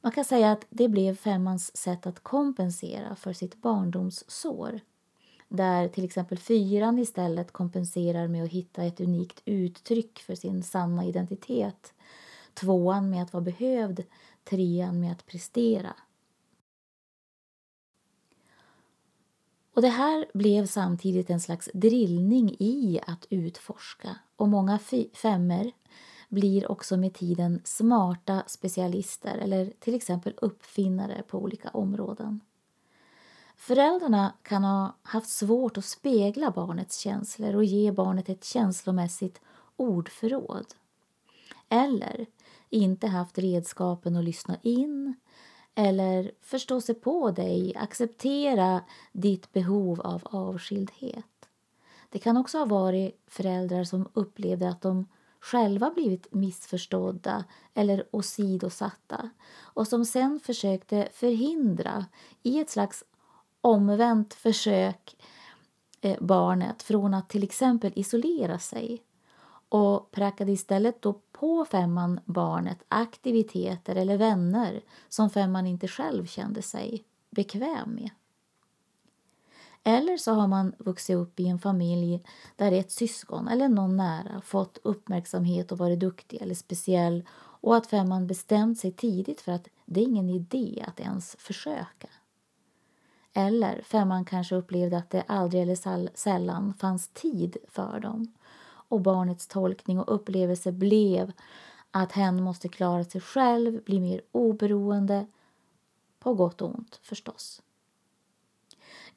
Man 0.06 0.12
kan 0.12 0.26
säga 0.26 0.52
att 0.52 0.66
det 0.70 0.90
blev 0.90 1.16
femmans 1.16 1.78
sätt 1.78 2.08
att 2.08 2.24
kompensera 2.24 3.16
för 3.16 3.34
sitt 3.34 3.62
barndomssår. 3.62 4.80
Där 5.50 5.88
till 5.88 6.06
exempel 6.06 6.38
fyran 6.38 7.00
istället 7.00 7.52
kompenserar 7.52 8.28
med 8.28 8.44
att 8.44 8.52
hitta 8.52 8.84
ett 8.84 9.02
unikt 9.02 9.42
uttryck 9.46 10.20
för 10.20 10.36
sin 10.36 10.64
sanna 10.64 11.06
identitet. 11.06 11.94
Tvåan 12.54 13.10
med 13.10 13.24
att 13.24 13.34
vara 13.34 13.44
behövd, 13.44 14.04
trean 14.44 15.00
med 15.00 15.12
att 15.12 15.26
prestera. 15.26 15.96
Och 19.74 19.82
Det 19.82 19.90
här 19.90 20.26
blev 20.34 20.66
samtidigt 20.66 21.30
en 21.30 21.42
slags 21.42 21.70
drillning 21.74 22.56
i 22.60 23.00
att 23.08 23.28
utforska 23.30 24.16
och 24.36 24.48
många 24.48 24.80
femmer 25.14 25.72
blir 26.30 26.72
också 26.72 26.98
med 26.98 27.14
tiden 27.14 27.62
smarta 27.64 28.44
specialister 28.48 29.38
eller 29.38 29.74
till 29.80 29.96
exempel 29.96 30.34
uppfinnare 30.38 31.24
på 31.28 31.38
olika 31.38 31.70
områden. 31.70 32.40
Föräldrarna 33.56 34.34
kan 34.44 34.64
ha 34.64 34.96
haft 35.02 35.30
svårt 35.30 35.78
att 35.78 35.86
spegla 35.86 36.52
barnets 36.52 36.98
känslor 36.98 37.56
och 37.56 37.66
ge 37.66 37.92
barnet 37.92 38.30
ett 38.30 38.44
känslomässigt 38.44 39.42
ordförråd. 39.76 40.66
Eller 41.70 42.26
inte 42.70 43.08
haft 43.08 43.38
redskapen 43.38 44.16
att 44.16 44.24
lyssna 44.24 44.58
in 44.62 45.16
eller 45.76 46.32
förstå 46.42 46.82
sig 46.82 46.96
på 46.96 47.32
dig, 47.32 47.76
acceptera 47.76 48.82
ditt 49.12 49.54
behov 49.54 50.02
av 50.02 50.22
avskildhet. 50.24 51.50
Det 52.10 52.20
kan 52.20 52.38
också 52.38 52.58
ha 52.58 52.66
varit 52.66 53.22
föräldrar 53.28 53.84
som 53.84 54.10
upplevde 54.14 54.70
att 54.70 54.82
de 54.82 55.08
själva 55.46 55.92
blivit 55.92 56.34
missförstådda 56.34 57.44
eller 57.74 58.04
åsidosatta 58.12 59.30
och 59.62 59.88
som 59.88 60.06
sen 60.06 60.40
försökte 60.40 61.10
förhindra 61.14 62.06
i 62.44 62.60
ett 62.60 62.70
slags 62.70 63.04
omvänt 63.62 64.34
försök 64.34 65.16
eh, 66.02 66.18
barnet 66.20 66.84
från 66.84 67.14
att 67.14 67.30
till 67.30 67.44
exempel 67.44 67.92
isolera 67.96 68.60
sig 68.60 69.04
och 69.70 70.12
prackade 70.12 70.52
istället 70.52 71.02
då 71.02 71.22
på 71.32 71.66
femman 71.66 72.20
barnet 72.26 72.84
aktiviteter 72.88 73.96
eller 73.96 74.18
vänner 74.18 74.82
som 75.10 75.30
femman 75.30 75.68
inte 75.68 75.88
själv 75.88 76.26
kände 76.26 76.62
sig 76.62 77.04
bekväm 77.30 77.90
med. 77.90 78.10
Eller 79.88 80.18
så 80.18 80.32
har 80.32 80.48
man 80.48 80.74
vuxit 80.78 81.16
upp 81.16 81.40
i 81.40 81.48
en 81.48 81.60
familj 81.60 82.24
där 82.56 82.72
ett 82.72 82.92
syskon 82.92 83.48
eller 83.48 83.70
någon 83.70 83.98
nära 83.98 84.42
fått 84.42 84.78
uppmärksamhet 84.84 85.72
och 85.72 85.78
varit 85.78 86.00
duktig 86.00 86.42
eller 86.42 86.56
speciell 86.56 87.24
och 87.38 87.76
att 87.76 87.88
femman 87.88 88.28
bestämt 88.28 88.80
sig 88.80 88.92
tidigt 88.92 89.42
för 89.42 89.52
att 89.52 89.68
det 89.86 90.00
är 90.00 90.04
ingen 90.04 90.30
idé 90.30 90.84
att 90.88 91.00
ens 91.00 91.36
försöka. 91.40 92.08
Eller 93.34 93.82
femman 93.82 94.26
kanske 94.26 94.56
upplevde 94.56 94.98
att 94.98 95.10
det 95.10 95.22
aldrig 95.28 95.62
eller 95.62 96.18
sällan 96.18 96.74
fanns 96.74 97.08
tid 97.08 97.58
för 97.68 98.00
dem 98.00 98.34
och 98.68 99.02
barnets 99.02 99.48
tolkning 99.48 100.00
och 100.00 100.16
upplevelse 100.16 100.72
blev 100.72 101.32
att 101.92 102.12
hen 102.12 102.44
måste 102.44 102.68
klara 102.70 103.04
sig 103.04 103.22
själv, 103.22 103.84
bli 103.84 104.00
mer 104.00 104.22
oberoende, 104.32 105.28
på 106.20 106.34
gott 106.34 106.62
och 106.62 106.76
ont 106.76 107.00
förstås. 107.04 107.62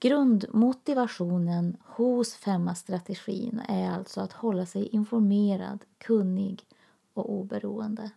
Grundmotivationen 0.00 1.76
hos 1.85 2.35
femma-strategin 2.35 3.62
är 3.69 3.90
alltså 3.90 4.21
att 4.21 4.33
hålla 4.33 4.67
sig 4.67 4.87
informerad, 4.87 5.85
kunnig 5.99 6.64
och 7.14 7.33
oberoende. 7.33 8.11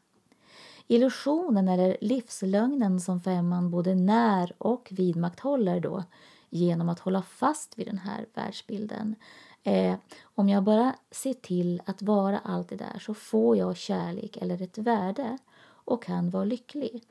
Illusionen 0.87 1.67
eller 1.67 1.97
livslögnen 2.01 2.99
som 2.99 3.21
femman 3.21 3.71
både 3.71 3.95
när 3.95 4.53
och 4.57 4.87
vidmakthåller 4.91 5.79
då 5.79 6.03
genom 6.49 6.89
att 6.89 6.99
hålla 6.99 7.21
fast 7.21 7.79
vid 7.79 7.87
den 7.87 7.97
här 7.97 8.25
världsbilden 8.33 9.15
är 9.63 9.97
om 10.23 10.49
jag 10.49 10.63
bara 10.63 10.95
ser 11.11 11.33
till 11.33 11.81
att 11.85 12.01
vara 12.01 12.39
allt 12.39 12.69
det 12.69 12.75
där 12.75 12.99
så 12.99 13.13
får 13.13 13.57
jag 13.57 13.77
kärlek 13.77 14.37
eller 14.37 14.61
ett 14.61 14.77
värde 14.77 15.37
och 15.63 16.03
kan 16.03 16.29
vara 16.29 16.45
lycklig. 16.45 17.03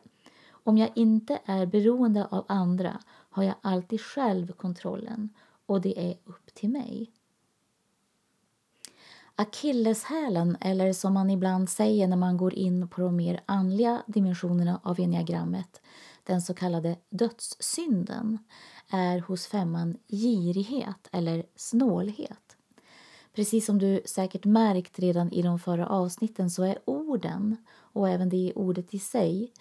Om 0.50 0.78
jag 0.78 0.90
inte 0.94 1.38
är 1.44 1.66
beroende 1.66 2.26
av 2.26 2.44
andra 2.48 2.98
har 3.30 3.42
jag 3.42 3.54
alltid 3.60 4.00
själv 4.00 4.52
kontrollen 4.52 5.28
och 5.66 5.80
det 5.80 6.10
är 6.10 6.18
upp 6.24 6.54
till 6.54 6.70
mig. 6.70 7.12
Akilleshälen, 9.34 10.56
eller 10.60 10.92
som 10.92 11.14
man 11.14 11.30
ibland 11.30 11.68
säger 11.68 12.08
när 12.08 12.16
man 12.16 12.36
går 12.36 12.54
in 12.54 12.88
på 12.88 13.00
de 13.00 13.16
mer 13.16 13.40
andliga 13.46 14.02
dimensionerna 14.06 14.80
av 14.82 15.00
enneagrammet, 15.00 15.80
den 16.24 16.42
så 16.42 16.54
kallade 16.54 16.96
dödssynden, 17.10 18.38
är 18.88 19.18
hos 19.18 19.46
femman 19.46 19.98
girighet 20.08 21.08
eller 21.12 21.46
snålhet. 21.56 22.56
Precis 23.32 23.66
som 23.66 23.78
du 23.78 24.02
säkert 24.04 24.44
märkt 24.44 24.98
redan 24.98 25.32
i 25.32 25.42
de 25.42 25.58
förra 25.58 25.86
avsnitten 25.86 26.50
så 26.50 26.62
är 26.62 26.78
orden, 26.84 27.56
och 27.70 28.08
även 28.08 28.28
det 28.28 28.52
ordet 28.54 28.94
i 28.94 28.98
sig, 28.98 29.52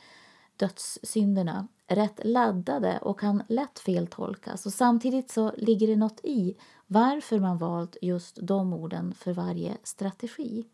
dödssynderna 0.55 1.67
rätt 1.89 2.19
laddade 2.23 2.99
och 3.01 3.19
kan 3.19 3.43
lätt 3.47 3.79
feltolkas. 3.79 4.65
Och 4.65 4.73
samtidigt 4.73 5.31
så 5.31 5.51
ligger 5.57 5.87
det 5.87 5.95
något 5.95 6.19
i 6.23 6.55
varför 6.87 7.39
man 7.39 7.57
valt 7.57 7.97
just 8.01 8.39
de 8.41 8.73
orden 8.73 9.13
för 9.13 9.33
varje 9.33 9.77
strategi. 9.83 10.65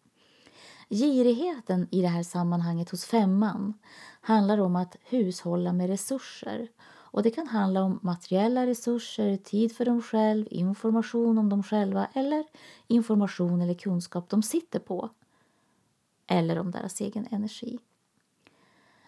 Girigheten 0.89 1.87
i 1.91 2.01
det 2.01 2.07
här 2.07 2.23
sammanhanget 2.23 2.89
hos 2.89 3.05
femman 3.05 3.73
handlar 4.21 4.57
om 4.57 4.75
att 4.75 4.95
hushålla 5.03 5.73
med 5.73 5.87
resurser. 5.87 6.67
Och 6.87 7.23
Det 7.23 7.31
kan 7.31 7.47
handla 7.47 7.83
om 7.83 7.99
materiella 8.01 8.67
resurser, 8.67 9.37
tid 9.37 9.75
för 9.75 9.85
dem 9.85 10.01
själv, 10.01 10.47
information 10.51 11.37
om 11.37 11.49
dem 11.49 11.63
själva 11.63 12.07
eller 12.13 12.45
information 12.87 13.61
eller 13.61 13.73
kunskap 13.73 14.29
de 14.29 14.43
sitter 14.43 14.79
på. 14.79 15.09
Eller 16.27 16.59
om 16.59 16.71
deras 16.71 17.01
egen 17.01 17.27
energi. 17.31 17.79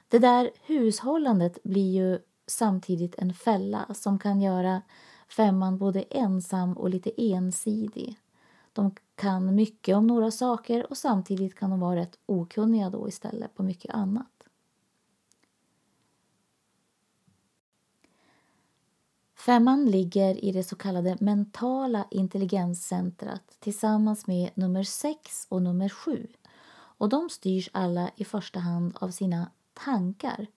Det 0.07 0.19
där 0.19 0.51
hushållandet 0.61 1.63
blir 1.63 1.91
ju 1.91 2.19
samtidigt 2.47 3.15
en 3.17 3.33
fälla 3.33 3.93
som 3.93 4.19
kan 4.19 4.41
göra 4.41 4.81
femman 5.29 5.77
både 5.77 6.01
ensam 6.01 6.77
och 6.77 6.89
lite 6.89 7.11
ensidig. 7.17 8.19
De 8.73 8.95
kan 9.15 9.55
mycket 9.55 9.95
om 9.95 10.07
några 10.07 10.31
saker 10.31 10.89
och 10.89 10.97
samtidigt 10.97 11.55
kan 11.55 11.69
de 11.69 11.79
vara 11.79 11.95
rätt 11.95 12.19
okunniga 12.25 12.89
då 12.89 13.07
istället 13.07 13.55
på 13.55 13.63
mycket 13.63 13.93
annat. 13.93 14.27
Femman 19.35 19.85
ligger 19.85 20.45
i 20.45 20.51
det 20.51 20.63
så 20.63 20.75
kallade 20.75 21.17
mentala 21.19 22.07
intelligenscentrat 22.11 23.57
tillsammans 23.59 24.27
med 24.27 24.49
nummer 24.53 24.83
6 24.83 25.47
och 25.49 25.61
nummer 25.61 25.89
7. 25.89 26.27
Och 26.69 27.09
de 27.09 27.29
styrs 27.29 27.69
alla 27.73 28.11
i 28.15 28.25
första 28.25 28.59
hand 28.59 28.97
av 28.99 29.09
sina 29.11 29.51
tankar. 29.85 30.47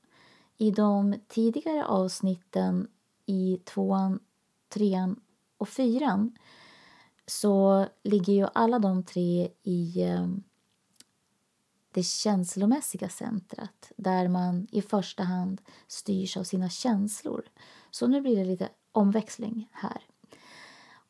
I 0.57 0.71
de 0.71 1.15
tidigare 1.29 1.85
avsnitten 1.85 2.89
i 3.27 3.61
tvåan, 3.65 4.21
trean 4.69 5.21
och 5.57 5.69
fyran 5.69 6.37
så 7.27 7.87
ligger 8.03 8.33
ju 8.33 8.47
alla 8.55 8.79
de 8.79 9.05
tre 9.05 9.51
i 9.63 10.03
ehm, 10.03 10.43
det 11.93 12.03
känslomässiga 12.03 13.09
centret 13.09 13.93
där 13.97 14.29
man 14.29 14.67
i 14.71 14.83
första 14.83 15.23
hand 15.23 15.61
styrs 15.87 16.37
av 16.37 16.45
sina 16.45 16.69
känslor. 16.69 17.43
Så 17.91 18.07
nu 18.07 18.21
blir 18.21 18.37
det 18.37 18.45
lite 18.45 18.69
omväxling 18.93 19.69
här. 19.73 20.03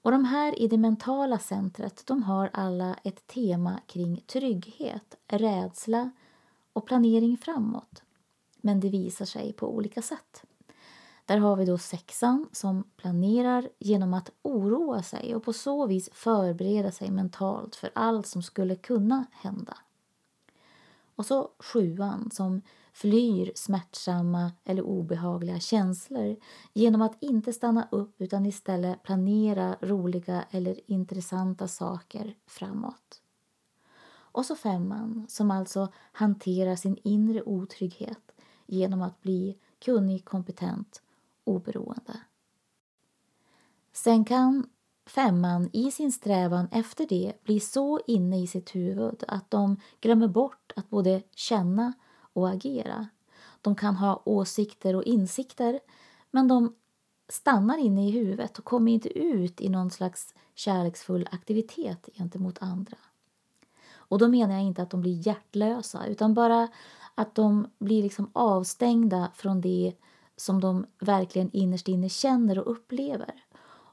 Och 0.02 0.10
de 0.10 0.24
här 0.24 0.62
i 0.62 0.68
det 0.68 0.78
mentala 0.78 1.38
centret 1.38 2.06
de 2.06 2.22
har 2.22 2.50
alla 2.52 2.94
ett 3.04 3.26
tema 3.26 3.80
kring 3.86 4.24
trygghet, 4.26 5.16
rädsla, 5.26 6.10
och 6.72 6.86
planering 6.86 7.36
framåt. 7.36 8.02
Men 8.60 8.80
det 8.80 8.88
visar 8.88 9.24
sig 9.24 9.52
på 9.52 9.74
olika 9.74 10.02
sätt. 10.02 10.44
Där 11.26 11.38
har 11.38 11.56
vi 11.56 11.64
då 11.64 11.78
sexan 11.78 12.48
som 12.52 12.84
planerar 12.96 13.68
genom 13.78 14.14
att 14.14 14.30
oroa 14.42 15.02
sig 15.02 15.34
och 15.34 15.44
på 15.44 15.52
så 15.52 15.86
vis 15.86 16.08
förbereda 16.12 16.92
sig 16.92 17.10
mentalt 17.10 17.76
för 17.76 17.90
allt 17.94 18.26
som 18.26 18.42
skulle 18.42 18.76
kunna 18.76 19.26
hända. 19.32 19.78
Och 21.16 21.26
så 21.26 21.50
sjuan 21.58 22.30
som 22.30 22.62
flyr 22.92 23.52
smärtsamma 23.54 24.52
eller 24.64 24.82
obehagliga 24.82 25.60
känslor 25.60 26.36
genom 26.72 27.02
att 27.02 27.22
inte 27.22 27.52
stanna 27.52 27.88
upp 27.90 28.20
utan 28.20 28.46
istället 28.46 29.02
planera 29.02 29.76
roliga 29.80 30.44
eller 30.50 30.80
intressanta 30.86 31.68
saker 31.68 32.34
framåt. 32.46 33.19
Och 34.32 34.46
så 34.46 34.56
femman 34.56 35.26
som 35.28 35.50
alltså 35.50 35.92
hanterar 36.12 36.76
sin 36.76 36.96
inre 37.02 37.42
otrygghet 37.42 38.32
genom 38.66 39.02
att 39.02 39.22
bli 39.22 39.58
kunnig, 39.78 40.24
kompetent, 40.24 41.02
oberoende. 41.44 42.20
Sen 43.92 44.24
kan 44.24 44.68
femman 45.06 45.70
i 45.72 45.90
sin 45.90 46.12
strävan 46.12 46.68
efter 46.72 47.06
det 47.06 47.32
bli 47.44 47.60
så 47.60 48.00
inne 48.06 48.42
i 48.42 48.46
sitt 48.46 48.74
huvud 48.74 49.24
att 49.28 49.50
de 49.50 49.76
glömmer 50.00 50.28
bort 50.28 50.72
att 50.76 50.90
både 50.90 51.22
känna 51.34 51.92
och 52.32 52.50
agera. 52.50 53.08
De 53.60 53.74
kan 53.74 53.96
ha 53.96 54.22
åsikter 54.24 54.96
och 54.96 55.04
insikter 55.04 55.80
men 56.30 56.48
de 56.48 56.74
stannar 57.28 57.78
inne 57.78 58.08
i 58.08 58.10
huvudet 58.10 58.58
och 58.58 58.64
kommer 58.64 58.92
inte 58.92 59.18
ut 59.18 59.60
i 59.60 59.68
någon 59.68 59.90
slags 59.90 60.34
kärleksfull 60.54 61.28
aktivitet 61.30 62.08
gentemot 62.14 62.58
andra. 62.60 62.96
Och 64.10 64.18
då 64.18 64.28
menar 64.28 64.54
jag 64.54 64.62
inte 64.62 64.82
att 64.82 64.90
de 64.90 65.00
blir 65.00 65.26
hjärtlösa 65.26 66.06
utan 66.06 66.34
bara 66.34 66.68
att 67.14 67.34
de 67.34 67.66
blir 67.78 68.02
liksom 68.02 68.30
avstängda 68.32 69.30
från 69.34 69.60
det 69.60 69.92
som 70.36 70.60
de 70.60 70.86
verkligen 70.98 71.50
innerst 71.52 71.88
inne 71.88 72.08
känner 72.08 72.58
och 72.58 72.70
upplever. 72.72 73.44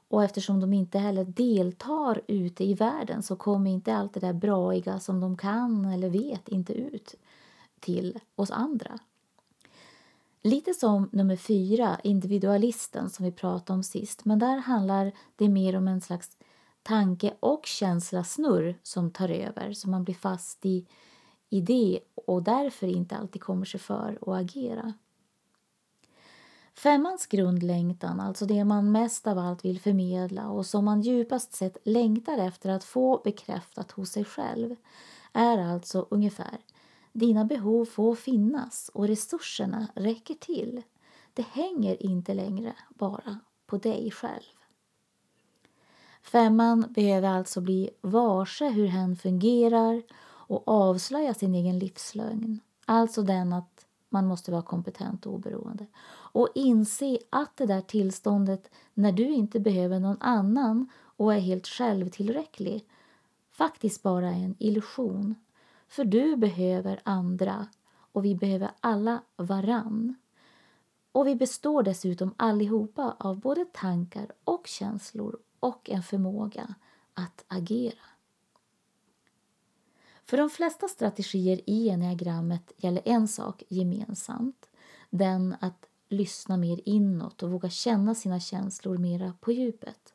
Och 0.08 0.24
eftersom 0.24 0.60
de 0.60 0.72
inte 0.72 0.98
heller 0.98 1.24
deltar 1.24 2.20
ute 2.26 2.64
i 2.64 2.74
världen 2.74 3.22
så 3.22 3.36
kommer 3.36 3.70
inte 3.70 3.96
allt 3.96 4.14
det 4.14 4.20
där 4.20 4.32
braiga 4.32 5.00
som 5.00 5.20
de 5.20 5.36
kan 5.36 5.84
eller 5.84 6.08
vet 6.08 6.48
inte 6.48 6.72
ut 6.72 7.14
till 7.80 8.18
oss 8.36 8.50
andra. 8.50 8.98
Lite 10.42 10.74
som 10.74 11.08
nummer 11.12 11.36
fyra, 11.36 12.00
individualisten 12.04 13.10
som 13.10 13.24
vi 13.24 13.32
pratade 13.32 13.76
om 13.76 13.82
sist, 13.82 14.24
men 14.24 14.38
där 14.38 14.56
handlar 14.56 15.12
det 15.36 15.48
mer 15.48 15.76
om 15.76 15.88
en 15.88 16.00
slags 16.00 16.37
tanke 16.82 17.34
och 17.40 17.66
känslasnurr 17.66 18.78
som 18.82 19.10
tar 19.10 19.28
över 19.28 19.72
så 19.72 19.88
man 19.88 20.04
blir 20.04 20.14
fast 20.14 20.66
i, 20.66 20.86
i 21.50 21.60
det 21.60 22.00
och 22.26 22.42
därför 22.42 22.86
inte 22.86 23.16
alltid 23.16 23.42
kommer 23.42 23.64
sig 23.64 23.80
för 23.80 24.18
att 24.22 24.28
agera. 24.28 24.92
Femmans 26.74 27.26
grundlängtan, 27.26 28.20
alltså 28.20 28.46
det 28.46 28.64
man 28.64 28.92
mest 28.92 29.26
av 29.26 29.38
allt 29.38 29.64
vill 29.64 29.80
förmedla 29.80 30.48
och 30.48 30.66
som 30.66 30.84
man 30.84 31.00
djupast 31.00 31.52
sett 31.52 31.76
längtar 31.84 32.38
efter 32.38 32.70
att 32.70 32.84
få 32.84 33.20
bekräftat 33.24 33.90
hos 33.90 34.10
sig 34.10 34.24
själv, 34.24 34.76
är 35.32 35.58
alltså 35.58 36.06
ungefär 36.10 36.58
dina 37.18 37.44
behov 37.44 37.84
får 37.84 38.14
finnas 38.14 38.90
och 38.94 39.08
resurserna 39.08 39.88
räcker 39.94 40.34
till. 40.34 40.82
Det 41.34 41.46
hänger 41.46 42.02
inte 42.02 42.34
längre 42.34 42.76
bara 42.88 43.40
på 43.66 43.78
dig 43.78 44.10
själv. 44.10 44.57
Femman 46.28 46.86
behöver 46.90 47.28
alltså 47.28 47.60
bli 47.60 47.90
varse 48.00 48.68
hur 48.68 48.86
hen 48.86 49.16
fungerar 49.16 50.02
och 50.22 50.68
avslöja 50.68 51.34
sin 51.34 51.54
egen 51.54 51.78
livslögn. 51.78 52.60
Alltså 52.84 53.22
den 53.22 53.52
att 53.52 53.86
man 54.08 54.26
måste 54.26 54.50
vara 54.50 54.62
kompetent 54.62 55.26
och 55.26 55.34
oberoende. 55.34 55.86
Och 56.10 56.48
inse 56.54 57.18
att 57.30 57.56
det 57.56 57.66
där 57.66 57.80
tillståndet 57.80 58.70
när 58.94 59.12
du 59.12 59.24
inte 59.24 59.60
behöver 59.60 60.00
någon 60.00 60.16
annan 60.20 60.88
och 61.16 61.34
är 61.34 61.38
helt 61.38 61.66
självtillräcklig 61.66 62.84
faktiskt 63.50 64.02
bara 64.02 64.28
är 64.28 64.44
en 64.44 64.54
illusion. 64.58 65.34
För 65.88 66.04
du 66.04 66.36
behöver 66.36 67.00
andra 67.02 67.66
och 68.12 68.24
vi 68.24 68.34
behöver 68.34 68.70
alla 68.80 69.22
varann. 69.36 70.14
Och 71.12 71.26
vi 71.26 71.34
består 71.34 71.82
dessutom 71.82 72.34
allihopa 72.36 73.16
av 73.18 73.40
både 73.40 73.64
tankar 73.64 74.32
och 74.44 74.66
känslor 74.66 75.38
och 75.60 75.90
en 75.90 76.02
förmåga 76.02 76.74
att 77.14 77.44
agera. 77.48 78.04
För 80.24 80.36
de 80.36 80.50
flesta 80.50 80.88
strategier 80.88 81.60
i 81.66 81.90
enneagrammet 81.90 82.72
gäller 82.76 83.02
en 83.04 83.28
sak 83.28 83.62
gemensamt. 83.68 84.70
Den 85.10 85.56
att 85.60 85.86
lyssna 86.08 86.56
mer 86.56 86.80
inåt 86.84 87.42
och 87.42 87.50
våga 87.50 87.70
känna 87.70 88.14
sina 88.14 88.40
känslor 88.40 88.98
mera 88.98 89.34
på 89.40 89.52
djupet. 89.52 90.14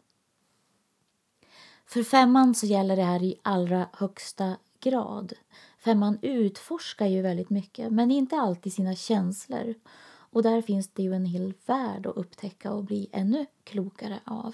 För 1.85 2.03
femman 2.03 2.55
så 2.55 2.65
gäller 2.65 2.95
det 2.95 3.03
här 3.03 3.23
i 3.23 3.39
allra 3.41 3.89
högsta 3.93 4.57
grad. 4.79 5.33
Femman 5.79 6.19
utforskar 6.21 7.05
ju 7.05 7.21
väldigt 7.21 7.49
mycket, 7.49 7.93
men 7.93 8.11
inte 8.11 8.35
alltid 8.35 8.73
sina 8.73 8.95
känslor. 8.95 9.75
Och 10.05 10.43
där 10.43 10.61
finns 10.61 10.87
det 10.87 11.03
ju 11.03 11.13
en 11.13 11.25
hel 11.25 11.53
värld 11.65 12.05
att 12.05 12.17
upptäcka 12.17 12.71
och 12.71 12.83
bli 12.83 13.09
ännu 13.11 13.45
klokare 13.63 14.19
av. 14.23 14.53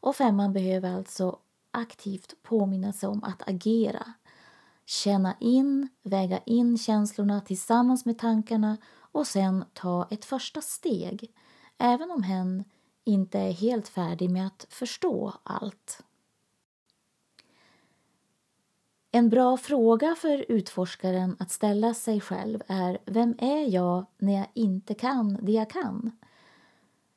Och 0.00 0.16
femman 0.16 0.52
behöver 0.52 0.94
alltså 0.94 1.38
aktivt 1.70 2.42
påminna 2.42 2.92
sig 2.92 3.08
om 3.08 3.24
att 3.24 3.48
agera. 3.48 4.12
Känna 4.86 5.36
in, 5.40 5.88
väga 6.02 6.38
in 6.38 6.78
känslorna 6.78 7.40
tillsammans 7.40 8.04
med 8.04 8.18
tankarna 8.18 8.76
och 9.12 9.26
sen 9.26 9.64
ta 9.72 10.08
ett 10.10 10.24
första 10.24 10.60
steg, 10.60 11.32
även 11.78 12.10
om 12.10 12.22
hen 12.22 12.64
inte 13.04 13.38
är 13.38 13.52
helt 13.52 13.88
färdig 13.88 14.30
med 14.30 14.46
att 14.46 14.66
förstå 14.70 15.34
allt. 15.42 16.02
En 19.10 19.28
bra 19.28 19.56
fråga 19.56 20.14
för 20.14 20.44
utforskaren 20.48 21.36
att 21.38 21.50
ställa 21.50 21.94
sig 21.94 22.20
själv 22.20 22.62
är 22.66 22.98
Vem 23.04 23.34
är 23.38 23.74
jag 23.74 24.06
när 24.18 24.32
jag 24.32 24.46
inte 24.54 24.94
kan 24.94 25.44
det 25.44 25.52
jag 25.52 25.70
kan? 25.70 26.17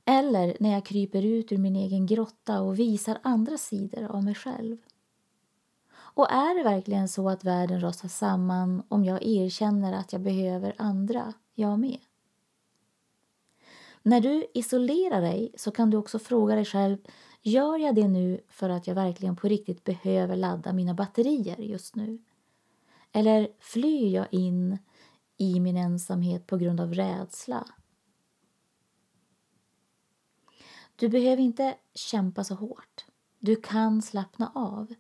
Eller 0.06 0.58
när 0.60 0.72
jag 0.72 0.86
kryper 0.86 1.26
ut 1.26 1.52
ur 1.52 1.58
min 1.58 1.76
egen 1.76 2.06
grotta 2.06 2.62
och 2.62 2.80
visar 2.80 3.20
andra 3.24 3.58
sidor 3.58 4.04
av 4.04 4.24
mig 4.24 4.36
själv. 4.36 4.78
Och 5.94 6.32
är 6.32 6.58
det 6.58 6.64
verkligen 6.64 7.08
så 7.08 7.30
att 7.30 7.44
världen 7.44 7.82
rasar 7.82 8.08
samman 8.08 8.84
om 8.88 9.06
jag 9.06 9.24
erkänner 9.24 9.94
att 9.94 10.14
jag 10.14 10.22
behöver 10.22 10.76
andra, 10.78 11.34
jag 11.54 11.80
med? 11.80 12.00
När 14.04 14.22
du 14.22 14.46
isolerar 14.54 15.22
dig 15.22 15.52
så 15.58 15.72
kan 15.72 15.90
du 15.90 15.98
också 15.98 16.20
fråga 16.20 16.56
dig 16.56 16.66
själv 16.66 16.98
Gör 17.44 17.78
jag 17.78 17.96
det 17.96 18.08
nu 18.08 18.42
för 18.50 18.70
att 18.70 18.88
jag 18.88 18.96
verkligen 18.96 19.36
på 19.36 19.48
riktigt 19.48 19.84
behöver 19.84 20.36
ladda 20.36 20.74
mina 20.74 20.94
batterier 20.94 21.58
just 21.58 21.96
nu? 21.96 22.20
Eller 23.12 23.48
flyr 23.60 24.16
jag 24.16 24.28
in 24.32 24.78
i 25.38 25.60
min 25.60 25.78
ensamhet 25.78 26.48
på 26.48 26.58
grund 26.58 26.82
av 26.82 26.94
rädsla 26.94 27.68
Du 31.02 31.10
behöver 31.10 31.44
inte 31.44 31.76
kämpa 31.94 32.44
så 32.44 32.56
hårt. 32.56 33.06
Du 33.40 33.56
kan 33.56 34.02
slappna 34.02 34.52
av. 34.56 34.94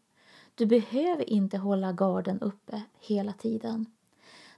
Du 0.55 0.65
behöver 0.65 1.29
inte 1.29 1.57
hålla 1.57 1.91
garden 1.91 2.39
uppe 2.39 2.81
hela 2.99 3.33
tiden. 3.33 3.85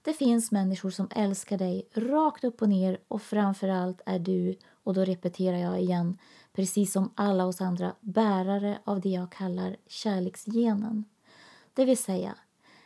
Det 0.02 0.14
finns 0.14 0.52
människor 0.52 0.90
som 0.90 1.08
älskar 1.16 1.58
dig 1.58 1.88
rakt 1.94 2.44
upp 2.44 2.62
och 2.62 2.70
ner 2.70 2.98
och 3.08 3.22
framförallt 3.22 4.02
är 4.06 4.20
du, 4.20 4.58
och 4.84 4.94
då 4.94 5.06
repeterar 5.06 5.58
jag 5.58 5.82
igen, 5.82 6.18
precis 6.54 6.92
som 6.92 7.12
alla 7.16 7.46
oss 7.46 7.62
andra, 7.62 7.96
bärare 8.00 8.80
av 8.84 9.02
det 9.02 9.10
jag 9.10 9.32
kallar 9.32 9.78
kärleksgenen. 9.88 11.06
Det 11.74 11.86
vill 11.86 11.98
säga, 11.98 12.36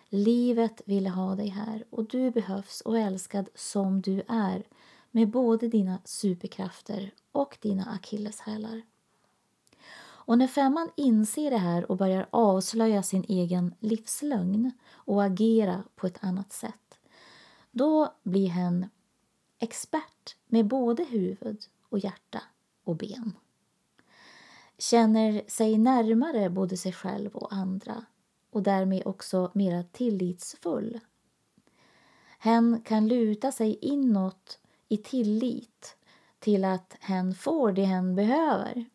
livet 0.10 0.82
vill 0.86 1.08
ha 1.08 1.36
dig 1.36 1.48
här 1.48 1.84
och 1.90 2.08
du 2.08 2.32
behövs 2.32 2.82
och 2.82 2.98
älskad 2.98 3.50
som 3.56 4.02
du 4.02 4.24
är 4.28 4.64
med 5.12 5.30
både 5.30 5.68
dina 5.68 6.02
superkrafter 6.06 7.12
och 7.32 7.58
dina 7.62 7.86
akilleshälar. 7.86 8.82
Och 10.28 10.38
när 10.38 10.48
femman 10.48 10.90
inser 10.96 11.52
det 11.52 11.58
här 11.58 11.92
och 11.92 11.98
börjar 11.98 12.28
avslöja 12.30 13.04
sin 13.04 13.26
egen 13.28 13.76
livslögn 13.80 14.72
och 14.92 15.24
agera 15.24 15.84
på 15.96 16.08
ett 16.08 16.24
annat 16.24 16.54
sätt, 16.54 17.00
då 17.72 18.14
blir 18.24 18.48
hen 18.48 18.90
expert 19.60 20.36
med 20.48 20.68
både 20.68 21.04
huvud 21.04 21.66
och 21.90 22.00
hjärta 22.00 22.42
och 22.84 22.96
ben. 22.96 23.34
Känner 24.78 25.44
sig 25.48 25.78
närmare 25.78 26.50
både 26.50 26.78
sig 26.78 26.94
själv 26.94 27.36
och 27.36 27.54
andra 27.54 28.06
och 28.50 28.64
därmed 28.64 29.02
också 29.06 29.52
mera 29.54 29.84
tillitsfull. 29.84 31.00
Hen 32.40 32.82
kan 32.86 33.08
luta 33.08 33.52
sig 33.52 33.78
inåt 33.82 34.60
i 34.90 34.98
tillit 34.98 35.98
till 36.40 36.66
att 36.66 36.98
hen 37.00 37.36
får 37.36 37.72
det 37.72 37.86
hen 37.86 38.16
behöver. 38.16 38.86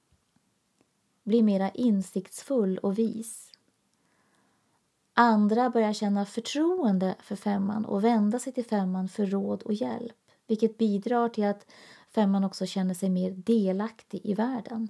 Blir 1.22 1.42
mera 1.42 1.70
insiktsfull 1.70 2.78
och 2.78 2.98
vis. 2.98 3.52
Andra 5.14 5.70
börjar 5.70 5.92
känna 5.92 6.26
förtroende 6.26 7.14
för 7.20 7.36
femman 7.36 7.84
och 7.84 8.04
vända 8.04 8.38
sig 8.38 8.52
till 8.52 8.64
femman 8.64 9.08
för 9.08 9.26
råd 9.26 9.62
och 9.62 9.74
hjälp 9.74 10.16
vilket 10.46 10.78
bidrar 10.78 11.28
till 11.28 11.44
att 11.44 11.66
femman 12.10 12.44
också 12.44 12.66
känner 12.66 12.94
sig 12.94 13.10
mer 13.10 13.30
delaktig 13.30 14.20
i 14.24 14.34
världen. 14.34 14.88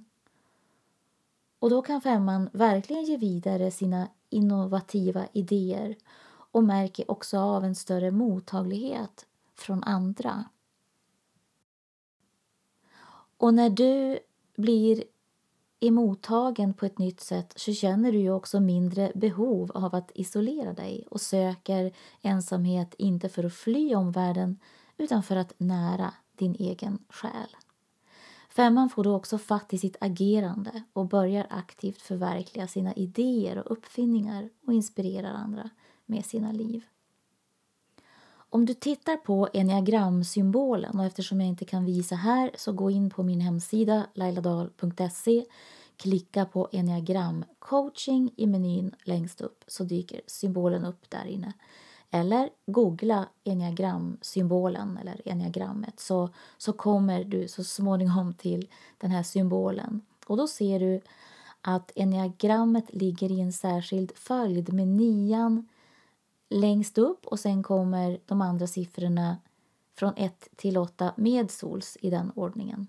Och 1.59 1.69
då 1.69 1.81
kan 1.81 2.01
femman 2.01 2.49
verkligen 2.53 3.03
ge 3.03 3.17
vidare 3.17 3.71
sina 3.71 4.07
innovativa 4.29 5.27
idéer 5.33 5.95
och 6.25 6.63
märker 6.63 7.11
också 7.11 7.39
av 7.39 7.63
en 7.63 7.75
större 7.75 8.11
mottaglighet 8.11 9.25
från 9.55 9.83
andra. 9.83 10.45
Och 13.43 13.53
när 13.53 13.69
du 13.69 14.19
blir 14.55 15.03
emottagen 15.79 16.73
på 16.73 16.85
ett 16.85 16.97
nytt 16.97 17.21
sätt 17.21 17.53
så 17.55 17.73
känner 17.73 18.11
du 18.11 18.17
ju 18.17 18.31
också 18.31 18.59
mindre 18.59 19.11
behov 19.15 19.71
av 19.71 19.95
att 19.95 20.11
isolera 20.15 20.73
dig 20.73 21.07
och 21.11 21.21
söker 21.21 21.91
ensamhet 22.21 22.95
inte 22.97 23.29
för 23.29 23.43
att 23.43 23.53
fly 23.53 23.95
omvärlden 23.95 24.59
utan 24.97 25.23
för 25.23 25.35
att 25.35 25.53
nära 25.57 26.13
din 26.35 26.55
egen 26.55 26.99
själ. 27.09 27.55
Femman 28.49 28.89
får 28.89 29.03
då 29.03 29.15
också 29.15 29.37
fatt 29.37 29.73
i 29.73 29.77
sitt 29.77 29.97
agerande 29.99 30.83
och 30.93 31.07
börjar 31.07 31.47
aktivt 31.49 32.01
förverkliga 32.01 32.67
sina 32.67 32.93
idéer 32.93 33.57
och 33.57 33.71
uppfinningar 33.71 34.49
och 34.67 34.73
inspirerar 34.73 35.33
andra 35.33 35.69
med 36.05 36.25
sina 36.25 36.51
liv. 36.51 36.85
Om 38.53 38.65
du 38.65 38.73
tittar 38.73 39.17
på 39.17 39.49
enneagramsymbolen 39.53 40.99
och 40.99 41.05
eftersom 41.05 41.41
jag 41.41 41.49
inte 41.49 41.65
kan 41.65 41.85
visa 41.85 42.15
här 42.15 42.51
så 42.55 42.71
gå 42.71 42.91
in 42.91 43.09
på 43.09 43.23
min 43.23 43.41
hemsida 43.41 44.05
lailadal.se 44.13 45.45
Klicka 45.97 46.45
på 46.45 46.69
enneagram 46.71 47.45
coaching 47.59 48.31
i 48.35 48.47
menyn 48.47 48.95
längst 49.03 49.41
upp 49.41 49.63
så 49.67 49.83
dyker 49.83 50.21
symbolen 50.27 50.85
upp 50.85 51.09
där 51.09 51.25
inne. 51.25 51.53
Eller 52.11 52.49
googla 52.65 53.27
enneagramsymbolen 53.43 54.97
eller 54.97 55.21
enneagrammet 55.25 55.99
så, 55.99 56.29
så 56.57 56.73
kommer 56.73 57.23
du 57.23 57.47
så 57.47 57.63
småningom 57.63 58.33
till 58.33 58.67
den 58.97 59.11
här 59.11 59.23
symbolen. 59.23 60.01
Och 60.27 60.37
då 60.37 60.47
ser 60.47 60.79
du 60.79 61.01
att 61.61 61.91
enneagrammet 61.95 62.85
ligger 62.93 63.31
i 63.31 63.41
en 63.41 63.53
särskild 63.53 64.11
följd 64.15 64.73
med 64.73 64.87
nian, 64.87 65.67
längst 66.53 66.97
upp 66.97 67.27
och 67.27 67.39
sen 67.39 67.63
kommer 67.63 68.19
de 68.25 68.41
andra 68.41 68.67
siffrorna 68.67 69.37
från 69.95 70.13
1 70.17 70.49
till 70.55 70.77
8 70.77 71.13
med 71.17 71.51
sols 71.51 71.97
i 72.01 72.09
den 72.09 72.31
ordningen. 72.35 72.87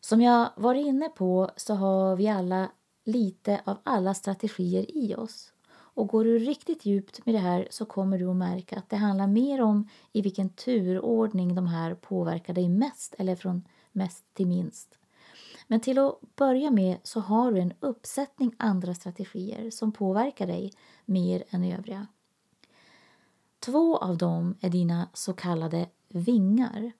Som 0.00 0.20
jag 0.20 0.50
var 0.56 0.74
inne 0.74 1.08
på 1.08 1.50
så 1.56 1.74
har 1.74 2.16
vi 2.16 2.28
alla 2.28 2.70
lite 3.04 3.60
av 3.64 3.78
alla 3.82 4.14
strategier 4.14 4.96
i 4.96 5.14
oss. 5.14 5.52
Och 5.70 6.08
går 6.08 6.24
du 6.24 6.38
riktigt 6.38 6.86
djupt 6.86 7.26
med 7.26 7.34
det 7.34 7.38
här 7.38 7.68
så 7.70 7.84
kommer 7.84 8.18
du 8.18 8.30
att 8.30 8.36
märka 8.36 8.78
att 8.78 8.90
det 8.90 8.96
handlar 8.96 9.26
mer 9.26 9.62
om 9.62 9.88
i 10.12 10.22
vilken 10.22 10.48
turordning 10.48 11.54
de 11.54 11.66
här 11.66 11.94
påverkar 11.94 12.54
dig 12.54 12.68
mest 12.68 13.14
eller 13.18 13.36
från 13.36 13.68
mest 13.92 14.24
till 14.34 14.46
minst. 14.46 14.98
Men 15.66 15.80
till 15.80 15.98
att 15.98 16.20
börja 16.36 16.70
med 16.70 16.98
så 17.02 17.20
har 17.20 17.52
du 17.52 17.60
en 17.60 17.72
uppsättning 17.80 18.54
andra 18.56 18.94
strategier 18.94 19.70
som 19.70 19.92
påverkar 19.92 20.46
dig 20.46 20.72
mer 21.04 21.44
än 21.50 21.64
övriga. 21.64 22.06
Två 23.60 23.96
av 23.96 24.18
dem 24.18 24.54
är 24.60 24.70
dina 24.70 25.08
så 25.12 25.32
kallade 25.32 25.88
vingar. 26.08 26.92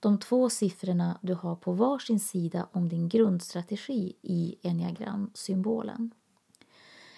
De 0.00 0.18
två 0.18 0.50
siffrorna 0.50 1.18
du 1.22 1.34
har 1.34 1.56
på 1.56 1.72
varsin 1.72 2.20
sida 2.20 2.68
om 2.72 2.88
din 2.88 3.08
grundstrategi 3.08 4.16
i 4.22 4.56
enneagramsymbolen. 4.62 6.10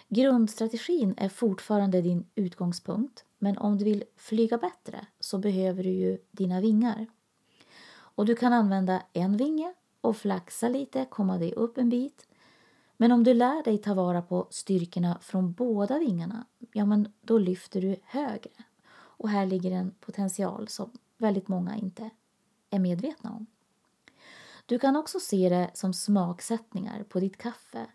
Grundstrategin 0.08 1.14
är 1.16 1.28
fortfarande 1.28 2.00
din 2.02 2.26
utgångspunkt 2.34 3.24
men 3.38 3.58
om 3.58 3.78
du 3.78 3.84
vill 3.84 4.04
flyga 4.16 4.58
bättre 4.58 5.06
så 5.20 5.38
behöver 5.38 5.82
du 5.82 5.90
ju 5.90 6.18
dina 6.30 6.60
vingar. 6.60 7.06
Och 7.90 8.26
du 8.26 8.34
kan 8.34 8.52
använda 8.52 9.02
en 9.12 9.36
vinge 9.36 9.74
och 10.00 10.16
flaxa 10.16 10.68
lite, 10.68 11.06
komma 11.10 11.38
dig 11.38 11.52
upp 11.52 11.78
en 11.78 11.88
bit. 11.88 12.26
Men 12.96 13.12
om 13.12 13.24
du 13.24 13.34
lär 13.34 13.62
dig 13.62 13.78
ta 13.78 13.94
vara 13.94 14.22
på 14.22 14.46
styrkorna 14.50 15.18
från 15.20 15.52
båda 15.52 15.98
vingarna, 15.98 16.46
ja 16.72 16.84
men 16.84 17.12
då 17.20 17.38
lyfter 17.38 17.80
du 17.80 17.96
högre. 18.04 18.50
Och 18.90 19.28
här 19.28 19.46
ligger 19.46 19.70
en 19.70 19.94
potential 20.00 20.68
som 20.68 20.90
väldigt 21.16 21.48
många 21.48 21.76
inte 21.76 22.10
är 22.70 22.78
medvetna 22.78 23.30
om. 23.30 23.46
Du 24.66 24.78
kan 24.78 24.96
också 24.96 25.20
se 25.20 25.48
det 25.48 25.70
som 25.74 25.94
smaksättningar 25.94 27.02
på 27.02 27.20
ditt 27.20 27.36
kaffe. 27.36 27.86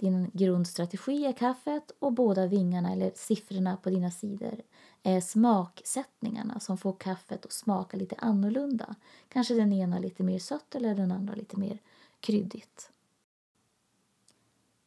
Din 0.00 0.30
grundstrategi 0.32 1.26
är 1.26 1.32
kaffet 1.32 1.90
och 1.98 2.12
båda 2.12 2.46
vingarna 2.46 2.92
eller 2.92 3.12
siffrorna 3.14 3.76
på 3.76 3.90
dina 3.90 4.10
sidor 4.10 4.62
är 5.02 5.20
smaksättningarna 5.20 6.60
som 6.60 6.78
får 6.78 6.92
kaffet 6.92 7.44
att 7.44 7.52
smaka 7.52 7.96
lite 7.96 8.16
annorlunda. 8.18 8.94
Kanske 9.28 9.54
den 9.54 9.72
ena 9.72 9.98
lite 9.98 10.22
mer 10.22 10.38
sött 10.38 10.74
eller 10.74 10.94
den 10.94 11.12
andra 11.12 11.34
lite 11.34 11.56
mer 11.56 11.78
kryddigt. 12.20 12.90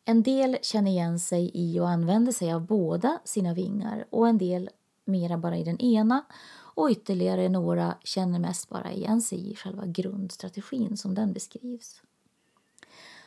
En 0.06 0.23
del 0.23 0.58
känner 0.62 0.91
igen 0.91 1.19
sig 1.19 1.52
i 1.54 1.80
och 1.80 1.89
använder 1.89 2.32
sig 2.32 2.54
av 2.54 2.65
båda 2.65 3.19
sina 3.23 3.54
vingar 3.54 4.06
och 4.10 4.28
en 4.28 4.38
del 4.38 4.69
mera 5.06 5.38
bara 5.38 5.58
i 5.58 5.63
den 5.63 5.82
ena 5.82 6.26
och 6.76 6.89
ytterligare 6.89 7.49
några 7.49 7.95
känner 8.04 8.39
mest 8.39 8.69
bara 8.69 8.91
igen 8.91 9.21
sig 9.21 9.52
i 9.52 9.56
själva 9.56 9.86
grundstrategin 9.86 10.97
som 10.97 11.15
den 11.15 11.34
beskrivs. 11.34 12.02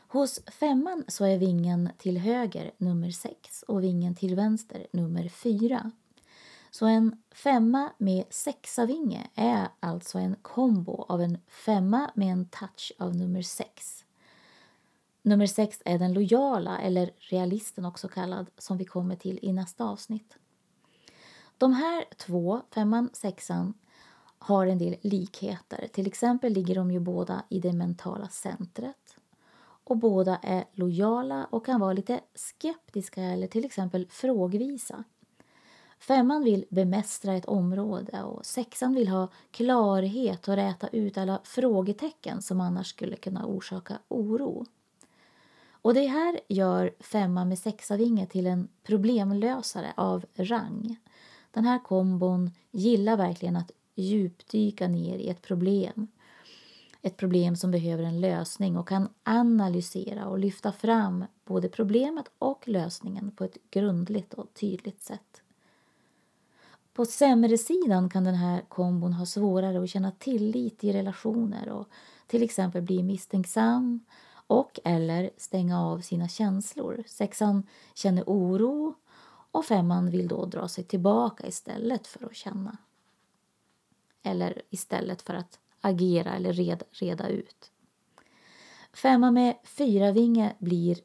Hos 0.09 0.41
femman 0.47 1.05
så 1.09 1.25
är 1.25 1.39
vingen 1.39 1.91
till 1.99 2.19
höger 2.19 2.71
nummer 2.79 3.11
6 3.11 3.63
och 3.63 3.85
vingen 3.85 4.15
till 4.15 4.35
vänster 4.35 4.87
nummer 4.91 5.29
4. 5.29 5.91
Så 6.71 6.87
en 6.87 7.23
femma 7.35 7.93
med 7.99 8.25
sexavinge 8.31 9.31
är 9.35 9.69
alltså 9.81 10.19
en 10.19 10.37
kombo 10.43 11.05
av 11.09 11.23
en 11.23 11.39
femma 11.49 12.11
med 12.15 12.33
en 12.33 12.49
touch 12.49 12.93
av 12.99 13.17
nummer 13.17 13.43
6. 13.43 14.05
Nummer 15.23 15.47
6 15.47 15.83
är 15.85 15.99
den 15.99 16.13
lojala, 16.13 16.79
eller 16.79 17.11
realisten 17.19 17.85
också 17.85 18.09
kallad, 18.09 18.47
som 18.59 18.77
vi 18.79 18.85
kommer 18.85 19.17
till 19.17 19.39
i 19.43 19.53
nästa 19.53 19.85
avsnitt. 19.85 20.37
De 21.59 21.73
här 21.73 22.05
två, 22.17 22.63
femman, 22.71 23.11
sexan, 23.13 23.75
har 24.39 24.67
en 24.67 24.79
del 24.79 24.97
likheter. 25.01 25.89
Till 25.93 26.07
exempel 26.07 26.53
ligger 26.53 26.75
de 26.75 26.91
ju 26.91 27.01
båda 27.01 27.43
i 27.49 27.61
det 27.61 27.73
mentala 27.73 28.29
centret. 28.29 29.06
Och 29.87 29.97
båda 29.97 30.37
är 30.43 30.65
lojala 30.73 31.47
och 31.51 31.67
kan 31.67 31.81
vara 31.81 31.93
lite 31.93 32.21
skeptiska 32.35 33.23
eller 33.23 33.47
till 33.47 33.65
exempel 33.65 34.07
frågvisa. 34.11 35.05
Femman 35.99 36.45
vill 36.45 36.65
bemästra 36.71 37.35
ett 37.35 37.47
område 37.47 38.23
och 38.23 38.47
sexan 38.47 38.95
vill 38.95 39.09
ha 39.09 39.29
klarhet 39.51 40.49
och 40.49 40.57
räta 40.57 40.89
ut 40.89 41.19
alla 41.19 41.41
frågetecken 41.45 42.43
som 42.43 42.61
annars 42.61 42.87
skulle 42.87 43.17
kunna 43.17 43.47
orsaka 43.47 43.99
oro. 44.09 44.67
Och 45.71 45.95
det 45.95 46.07
här 46.07 46.41
gör 46.49 46.95
femman 47.01 47.49
med 47.49 47.59
sexavinge 47.59 48.27
till 48.27 48.47
en 48.47 48.69
problemlösare 48.83 49.93
av 49.97 50.25
rang. 50.35 50.97
Den 51.51 51.65
här 51.65 51.79
kombon 51.79 52.51
gillar 52.71 53.17
verkligen 53.17 53.57
att 53.57 53.71
djupdyka 53.95 54.89
ner 54.89 55.19
i 55.19 55.29
ett 55.29 55.43
problem. 55.43 56.09
Ett 57.07 57.17
problem 57.17 57.57
som 57.57 57.71
behöver 57.71 58.05
en 58.05 58.21
lösning 58.21 58.77
och 58.77 58.89
kan 58.89 59.09
analysera 59.23 60.29
och 60.29 60.39
lyfta 60.39 60.73
fram 60.73 61.25
både 61.45 61.69
problemet 61.69 62.27
och 62.39 62.69
lösningen 62.69 63.31
på 63.31 63.45
ett 63.45 63.57
grundligt 63.71 64.35
och 64.35 64.55
tydligt 64.55 65.03
sätt. 65.03 65.43
På 66.93 67.05
sämre 67.05 67.59
sidan 67.59 68.11
kan 68.11 68.25
den 68.25 68.35
här 68.35 68.61
kombon 68.69 69.13
ha 69.13 69.27
svårare 69.27 69.83
att 69.83 69.91
känna 69.91 70.11
tillit 70.11 70.85
i 70.85 70.93
relationer 70.93 71.69
och 71.69 71.89
till 72.27 72.43
exempel 72.43 72.83
bli 72.83 73.03
misstänksam 73.03 74.01
och 74.47 74.81
eller 74.85 75.31
stänga 75.37 75.83
av 75.83 76.01
sina 76.01 76.29
känslor. 76.29 77.05
Sexan 77.07 77.67
känner 77.95 78.25
oro 78.27 78.95
och 79.51 79.65
femman 79.65 80.11
vill 80.11 80.29
då 80.29 80.47
dra 80.47 80.69
sig 80.69 80.85
tillbaka 80.85 81.47
istället 81.47 82.07
för 82.07 82.27
att 82.27 82.37
känna. 82.37 82.77
Eller 84.23 84.63
istället 84.71 85.23
för 85.23 85.35
att 85.35 85.59
agera 85.87 86.35
eller 86.35 86.53
reda, 86.53 86.85
reda 86.91 87.29
ut. 87.29 87.73
Femma 88.93 89.31
med 89.31 89.57
fyra 89.65 90.13
vinge 90.13 90.55
blir, 90.59 90.99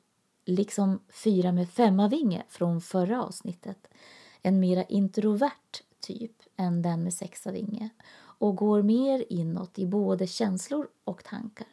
liksom 0.45 0.99
fyra 1.23 1.51
med 1.51 1.69
femma 1.69 2.07
vinge 2.07 2.43
från 2.49 2.81
förra 2.81 3.23
avsnittet, 3.23 3.87
en 4.41 4.59
mera 4.59 4.83
introvert 4.83 5.83
typ 5.99 6.35
än 6.57 6.81
den 6.81 7.03
med 7.03 7.13
sexa 7.13 7.51
vinge 7.51 7.89
och 8.41 8.55
går 8.55 8.81
mer 8.81 9.25
inåt 9.29 9.79
i 9.79 9.87
både 9.87 10.27
känslor 10.27 10.87
och 11.03 11.23
tankar. 11.23 11.67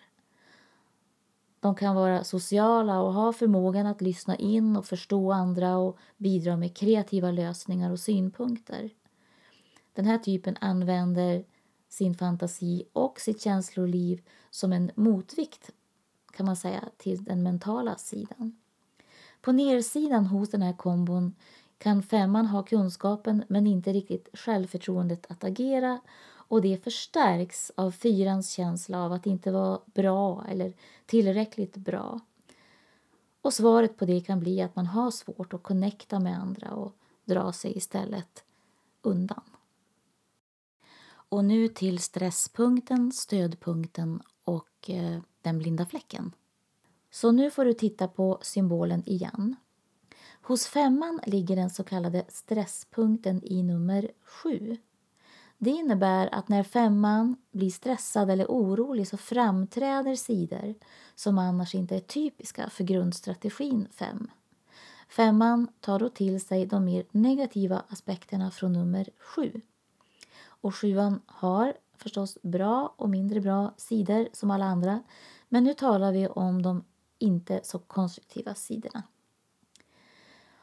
De 1.61 1.75
kan 1.75 1.95
vara 1.95 2.25
sociala 2.25 3.01
och 3.01 3.13
ha 3.13 3.33
förmågan 3.33 3.87
att 3.87 4.01
lyssna 4.01 4.37
in 4.37 4.77
och 4.77 4.87
förstå 4.87 5.33
andra 5.33 5.77
och 5.77 5.99
bidra 6.17 6.57
med 6.57 6.77
kreativa 6.77 7.31
lösningar 7.31 7.91
och 7.91 8.01
synpunkter. 8.01 8.91
Den 9.93 10.05
här 10.05 10.19
typen 10.19 10.57
använder 10.61 11.45
sin 11.89 12.15
fantasi 12.15 12.85
och 12.93 13.21
sitt 13.21 13.43
känsloliv 13.43 14.23
som 14.51 14.73
en 14.73 14.91
motvikt 14.95 15.71
kan 16.33 16.47
man 16.47 16.57
säga 16.57 16.85
till 16.97 17.25
den 17.25 17.43
mentala 17.43 17.97
sidan. 17.97 18.57
På 19.41 19.53
nersidan 19.53 20.27
hos 20.27 20.51
den 20.51 20.63
här 20.63 20.73
kombon 20.73 21.35
kan 21.79 22.03
femman 22.03 22.47
ha 22.47 22.63
kunskapen 22.63 23.45
men 23.49 23.67
inte 23.67 23.93
riktigt 23.93 24.29
självförtroendet 24.33 25.27
att 25.29 25.45
agera 25.45 26.01
och 26.49 26.63
det 26.63 26.85
förstärks 26.85 27.73
av 27.75 27.91
fyrans 27.91 28.51
känsla 28.51 29.05
av 29.05 29.13
att 29.13 29.27
inte 29.27 29.51
vara 29.51 29.81
bra 29.87 30.45
eller 30.49 30.73
tillräckligt 31.07 31.77
bra. 31.77 32.21
Och 33.43 33.55
svaret 33.55 33.97
på 33.97 34.05
det 34.05 34.21
kan 34.21 34.41
bli 34.41 34.63
att 34.63 34.77
man 34.77 34.87
har 34.87 35.11
svårt 35.11 35.55
att 35.55 35.63
connecta 35.63 36.21
med 36.21 36.39
andra 36.39 36.71
och 36.71 36.93
dra 37.25 37.53
sig 37.53 37.77
istället 37.77 38.45
undan. 39.03 39.43
Och 41.29 41.45
nu 41.45 41.69
till 41.69 41.99
stresspunkten, 41.99 43.13
stödpunkten 43.13 44.23
och 44.45 44.91
eh, 44.91 45.21
den 45.43 45.59
blinda 45.59 45.87
fläcken. 45.87 46.33
Så 47.11 47.33
nu 47.33 47.51
får 47.51 47.65
du 47.65 47.73
titta 47.73 48.09
på 48.09 48.39
symbolen 48.43 49.03
igen. 49.09 49.57
Hos 50.43 50.67
femman 50.67 51.21
ligger 51.27 51.57
den 51.57 51.71
så 51.71 51.85
kallade 51.85 52.25
stresspunkten 52.29 53.41
i 53.45 53.63
nummer 53.63 54.11
sju. 54.25 54.77
Det 55.59 55.71
innebär 55.71 56.35
att 56.35 56.49
när 56.49 56.63
femman 56.63 57.37
blir 57.51 57.71
stressad 57.71 58.31
eller 58.31 58.47
orolig 58.47 59.09
så 59.09 59.17
framträder 59.17 60.15
sidor 60.15 60.75
som 61.15 61.39
annars 61.39 61.75
inte 61.75 61.97
är 61.97 62.01
typiska 62.01 62.71
för 62.71 62.85
grundstrategin 62.85 63.89
5. 63.91 64.31
Femman 65.09 65.69
tar 65.81 65.99
då 65.99 66.09
till 66.09 66.41
sig 66.41 66.67
de 66.67 66.85
mer 66.85 67.05
negativa 67.11 67.83
aspekterna 67.89 68.51
från 68.51 68.73
nummer 68.73 69.11
7. 69.19 69.61
Och 70.69 70.75
sjuan 70.75 71.21
har 71.27 71.75
förstås 71.97 72.39
bra 72.43 72.95
och 72.97 73.11
mindre 73.11 73.41
bra 73.41 73.75
sidor 73.77 74.29
som 74.33 74.51
alla 74.51 74.65
andra 74.65 75.03
men 75.49 75.65
nu 75.65 75.75
talar 75.75 76.13
vi 76.13 76.29
om 76.29 76.63
de 76.63 76.85
inte 77.19 77.61
så 77.63 77.79
konstruktiva 77.79 78.55
sidorna. 78.55 79.03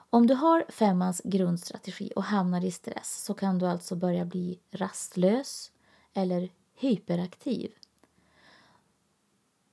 Om 0.10 0.28
du 0.28 0.34
har 0.34 0.66
femmans 0.70 1.22
grundstrategi 1.24 2.12
och 2.16 2.24
hamnar 2.24 2.66
i 2.66 2.72
stress 2.72 3.24
så 3.24 3.34
kan 3.34 3.60
du 3.60 3.66
alltså 3.66 3.96
börja 3.96 4.26
bli 4.26 4.60
rastlös 4.72 5.72
eller 6.14 6.50
hyperaktiv. 6.76 7.72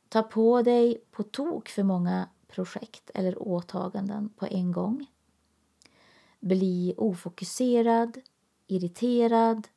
Ta 0.08 0.22
på 0.22 0.62
dig 0.62 1.04
på 1.10 1.22
tok 1.22 1.68
för 1.68 1.82
många 1.82 2.28
projekt 2.48 3.10
eller 3.14 3.42
åtaganden 3.42 4.28
på 4.28 4.46
en 4.46 4.72
gång. 4.72 5.06
Bli 6.40 6.94
ofokuserad, 6.96 8.20
irriterad, 8.66 9.68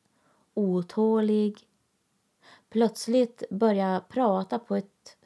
otålig. 0.56 1.68
Plötsligt 2.68 3.42
börja 3.50 4.04
prata 4.08 4.58
på 4.58 4.76
ett 4.76 5.16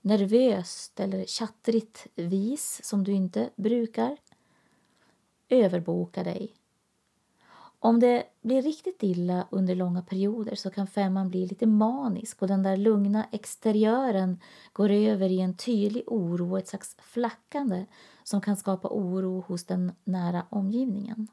nervöst 0.00 1.00
eller 1.00 1.24
chattrigt 1.24 2.06
vis 2.14 2.80
som 2.84 3.04
du 3.04 3.12
inte 3.12 3.50
brukar 3.56 4.16
överboka 5.48 6.22
dig. 6.24 6.54
Om 7.82 8.00
det 8.00 8.24
blir 8.42 8.62
riktigt 8.62 9.02
illa 9.02 9.46
under 9.50 9.74
långa 9.74 10.02
perioder 10.02 10.54
så 10.54 10.70
kan 10.70 10.86
femman 10.86 11.28
bli 11.28 11.46
lite 11.46 11.66
manisk 11.66 12.42
och 12.42 12.48
den 12.48 12.62
där 12.62 12.76
lugna 12.76 13.26
exteriören 13.32 14.40
går 14.72 14.90
över 14.90 15.28
i 15.28 15.40
en 15.40 15.56
tydlig 15.56 16.02
oro 16.06 16.50
och 16.50 16.58
ett 16.58 16.68
slags 16.68 16.96
flackande 16.98 17.86
som 18.24 18.40
kan 18.40 18.56
skapa 18.56 18.88
oro 18.88 19.40
hos 19.40 19.64
den 19.64 19.92
nära 20.04 20.46
omgivningen. 20.50 21.28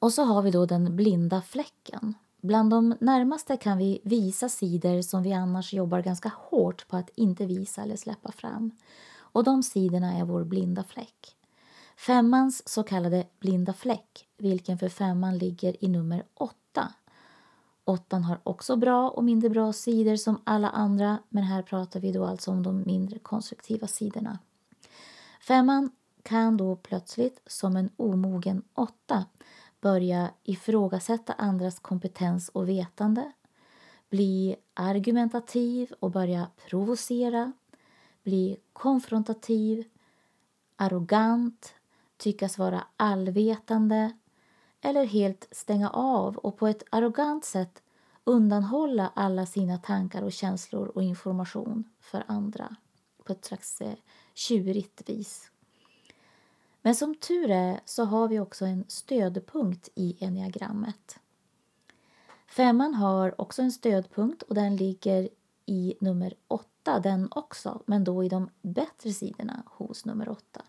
Och 0.00 0.12
så 0.12 0.24
har 0.24 0.42
vi 0.42 0.50
då 0.50 0.66
den 0.66 0.96
blinda 0.96 1.42
fläcken. 1.42 2.14
Bland 2.40 2.70
de 2.70 2.94
närmaste 3.00 3.56
kan 3.56 3.78
vi 3.78 4.00
visa 4.04 4.48
sidor 4.48 5.02
som 5.02 5.22
vi 5.22 5.32
annars 5.32 5.72
jobbar 5.72 6.00
ganska 6.00 6.32
hårt 6.36 6.88
på 6.88 6.96
att 6.96 7.10
inte 7.14 7.46
visa 7.46 7.82
eller 7.82 7.96
släppa 7.96 8.32
fram. 8.32 8.70
Och 9.16 9.44
de 9.44 9.62
sidorna 9.62 10.12
är 10.18 10.24
vår 10.24 10.44
blinda 10.44 10.84
fläck. 10.84 11.36
Femmans 11.96 12.68
så 12.68 12.82
kallade 12.82 13.26
blinda 13.40 13.72
fläck, 13.72 14.28
vilken 14.38 14.78
för 14.78 14.88
femman 14.88 15.38
ligger 15.38 15.84
i 15.84 15.88
nummer 15.88 16.24
åtta. 16.34 16.92
Åttan 17.84 18.24
har 18.24 18.40
också 18.42 18.76
bra 18.76 19.10
och 19.10 19.24
mindre 19.24 19.50
bra 19.50 19.72
sidor 19.72 20.16
som 20.16 20.40
alla 20.44 20.70
andra, 20.70 21.18
men 21.28 21.44
här 21.44 21.62
pratar 21.62 22.00
vi 22.00 22.12
då 22.12 22.24
alltså 22.24 22.50
om 22.50 22.62
de 22.62 22.82
mindre 22.86 23.18
konstruktiva 23.18 23.86
sidorna. 23.86 24.38
Femman 25.40 25.90
kan 26.22 26.56
då 26.56 26.76
plötsligt, 26.76 27.40
som 27.46 27.76
en 27.76 27.90
omogen 27.96 28.62
åtta, 28.74 29.24
börja 29.80 30.30
ifrågasätta 30.42 31.32
andras 31.32 31.78
kompetens 31.78 32.48
och 32.48 32.68
vetande, 32.68 33.32
bli 34.10 34.56
argumentativ 34.74 35.92
och 36.00 36.10
börja 36.10 36.46
provocera, 36.68 37.52
bli 38.22 38.56
konfrontativ, 38.72 39.84
arrogant, 40.76 41.74
tyckas 42.16 42.58
vara 42.58 42.84
allvetande 42.96 44.12
eller 44.80 45.04
helt 45.04 45.48
stänga 45.50 45.90
av 45.90 46.36
och 46.36 46.56
på 46.56 46.66
ett 46.66 46.82
arrogant 46.90 47.44
sätt 47.44 47.82
undanhålla 48.24 49.12
alla 49.14 49.46
sina 49.46 49.78
tankar 49.78 50.22
och 50.22 50.32
känslor 50.32 50.88
och 50.88 51.02
information 51.02 51.84
för 52.00 52.24
andra 52.26 52.76
på 53.24 53.32
ett 53.32 53.44
slags 53.44 53.80
eh, 53.80 53.94
tjurigt 54.34 55.08
vis. 55.08 55.49
Men 56.82 56.94
som 56.94 57.14
tur 57.14 57.50
är 57.50 57.80
så 57.84 58.04
har 58.04 58.28
vi 58.28 58.40
också 58.40 58.64
en 58.64 58.84
stödpunkt 58.88 59.88
i 59.94 60.24
enneagrammet. 60.24 61.18
Femman 62.46 62.94
har 62.94 63.40
också 63.40 63.62
en 63.62 63.72
stödpunkt 63.72 64.42
och 64.42 64.54
den 64.54 64.76
ligger 64.76 65.28
i 65.66 65.94
nummer 66.00 66.34
åtta 66.48 67.00
den 67.00 67.28
också, 67.30 67.82
men 67.86 68.04
då 68.04 68.24
i 68.24 68.28
de 68.28 68.50
bättre 68.62 69.12
sidorna 69.12 69.62
hos 69.66 70.04
nummer 70.04 70.28
åtta. 70.28 70.62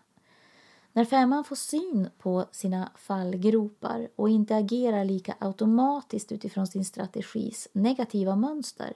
När 0.92 1.04
femman 1.04 1.44
får 1.44 1.56
syn 1.56 2.10
på 2.18 2.46
sina 2.52 2.92
fallgropar 2.94 4.08
och 4.16 4.28
inte 4.28 4.56
agerar 4.56 5.04
lika 5.04 5.36
automatiskt 5.38 6.32
utifrån 6.32 6.66
sin 6.66 6.84
strategis 6.84 7.68
negativa 7.72 8.36
mönster 8.36 8.92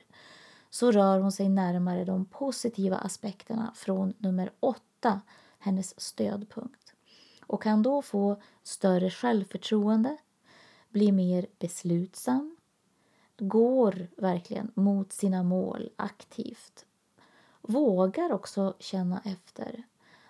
så 0.70 0.92
rör 0.92 1.20
hon 1.20 1.32
sig 1.32 1.48
närmare 1.48 2.04
de 2.04 2.24
positiva 2.24 2.96
aspekterna 2.96 3.72
från 3.74 4.14
nummer 4.18 4.52
åtta, 4.60 5.20
hennes 5.58 6.00
stödpunkt 6.00 6.85
och 7.46 7.62
kan 7.62 7.82
då 7.82 8.02
få 8.02 8.36
större 8.62 9.10
självförtroende, 9.10 10.16
bli 10.88 11.12
mer 11.12 11.46
beslutsam, 11.58 12.56
går 13.38 14.08
verkligen 14.16 14.72
mot 14.74 15.12
sina 15.12 15.42
mål 15.42 15.90
aktivt, 15.96 16.86
vågar 17.62 18.32
också 18.32 18.74
känna 18.78 19.20
efter, 19.24 19.82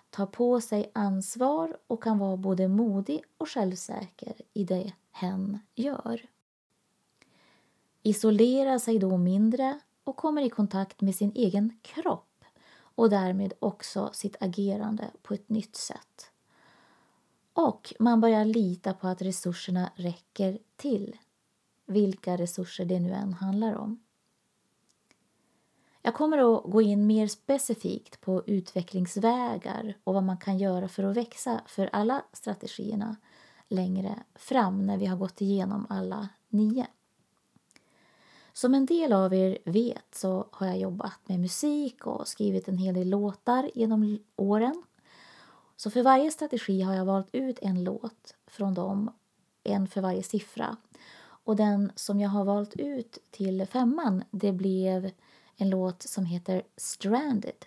tar 0.09 0.25
på 0.25 0.61
sig 0.61 0.91
ansvar 0.93 1.77
och 1.87 2.03
kan 2.03 2.17
vara 2.19 2.37
både 2.37 2.67
modig 2.67 3.23
och 3.37 3.49
självsäker 3.49 4.41
i 4.53 4.63
det 4.63 4.93
hen 5.11 5.59
gör. 5.75 6.21
Isolerar 8.03 8.79
sig 8.79 8.99
då 8.99 9.17
mindre 9.17 9.79
och 10.03 10.15
kommer 10.15 10.41
i 10.41 10.49
kontakt 10.49 11.01
med 11.01 11.15
sin 11.15 11.31
egen 11.35 11.79
kropp 11.81 12.45
och 12.77 13.09
därmed 13.09 13.53
också 13.59 14.09
sitt 14.13 14.35
agerande 14.39 15.11
på 15.21 15.33
ett 15.33 15.49
nytt 15.49 15.75
sätt. 15.75 16.31
Och 17.57 17.93
man 17.99 18.21
börjar 18.21 18.45
lita 18.45 18.93
på 18.93 19.07
att 19.07 19.21
resurserna 19.21 19.91
räcker 19.95 20.59
till, 20.75 21.17
vilka 21.85 22.37
resurser 22.37 22.85
det 22.85 22.99
nu 22.99 23.13
än 23.13 23.33
handlar 23.33 23.75
om. 23.75 23.99
Jag 26.01 26.13
kommer 26.13 26.37
att 26.37 26.63
gå 26.63 26.81
in 26.81 27.07
mer 27.07 27.27
specifikt 27.27 28.21
på 28.21 28.43
utvecklingsvägar 28.47 29.97
och 30.03 30.13
vad 30.13 30.23
man 30.23 30.37
kan 30.37 30.57
göra 30.57 30.87
för 30.87 31.03
att 31.03 31.17
växa 31.17 31.61
för 31.67 31.89
alla 31.93 32.23
strategierna 32.33 33.15
längre 33.67 34.23
fram 34.35 34.85
när 34.85 34.97
vi 34.97 35.05
har 35.05 35.17
gått 35.17 35.41
igenom 35.41 35.87
alla 35.89 36.29
nio. 36.49 36.87
Som 38.53 38.73
en 38.73 38.85
del 38.85 39.13
av 39.13 39.33
er 39.33 39.57
vet 39.65 40.15
så 40.15 40.47
har 40.51 40.67
jag 40.67 40.79
jobbat 40.79 41.19
med 41.25 41.39
musik 41.39 42.07
och 42.07 42.27
skrivit 42.27 42.67
en 42.67 42.77
hel 42.77 42.93
del 42.93 43.09
låtar 43.09 43.71
genom 43.75 44.19
åren. 44.35 44.83
Så 45.77 45.91
för 45.91 46.03
varje 46.03 46.31
strategi 46.31 46.81
har 46.81 46.93
jag 46.93 47.05
valt 47.05 47.27
ut 47.31 47.59
en 47.61 47.83
låt 47.83 48.35
från 48.47 48.73
dem, 48.73 49.11
en 49.63 49.87
för 49.87 50.01
varje 50.01 50.23
siffra. 50.23 50.77
Och 51.19 51.55
den 51.55 51.91
som 51.95 52.19
jag 52.19 52.29
har 52.29 52.45
valt 52.45 52.75
ut 52.75 53.17
till 53.31 53.65
femman, 53.65 54.23
det 54.31 54.51
blev 54.51 55.11
en 55.55 55.69
låt 55.69 56.01
som 56.01 56.25
heter 56.25 56.61
Stranded. 56.77 57.65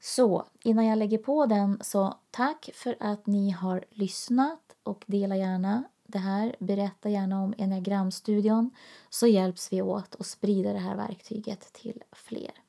Så 0.00 0.44
innan 0.62 0.86
jag 0.86 0.98
lägger 0.98 1.18
på 1.18 1.46
den 1.46 1.78
så 1.80 2.14
tack 2.30 2.70
för 2.74 2.96
att 3.00 3.26
ni 3.26 3.50
har 3.50 3.84
lyssnat 3.90 4.76
och 4.82 5.04
dela 5.06 5.36
gärna 5.36 5.84
det 6.06 6.18
här. 6.18 6.56
Berätta 6.58 7.08
gärna 7.08 7.42
om 7.42 7.54
Enneagramstudion 7.58 8.70
så 9.10 9.26
hjälps 9.26 9.72
vi 9.72 9.82
åt 9.82 10.16
att 10.20 10.26
sprida 10.26 10.72
det 10.72 10.78
här 10.78 10.96
verktyget 10.96 11.72
till 11.72 12.02
fler. 12.12 12.65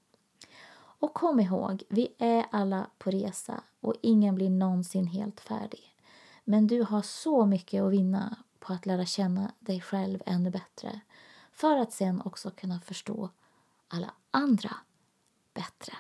Och 1.00 1.14
kom 1.14 1.40
ihåg, 1.40 1.84
vi 1.90 2.16
är 2.18 2.46
alla 2.52 2.90
på 2.98 3.12
resa 3.12 3.64
och 3.80 3.96
ingen 4.02 4.36
blir 4.36 4.50
någonsin 4.50 5.08
helt 5.08 5.40
färdig. 5.40 5.96
Men 6.44 6.68
du 6.68 6.84
har 6.84 7.02
så 7.02 7.46
mycket 7.46 7.84
att 7.84 7.92
vinna 7.92 8.38
på 8.60 8.74
att 8.74 8.86
lära 8.86 9.06
känna 9.06 9.52
dig 9.60 9.82
själv 9.82 10.24
ännu 10.26 10.50
bättre 10.50 11.02
för 11.52 11.78
att 11.78 11.94
sen 11.94 12.22
också 12.26 12.52
kunna 12.52 12.80
förstå 12.80 13.30
alla 13.88 14.14
andra 14.32 14.76
bättre. 15.54 15.94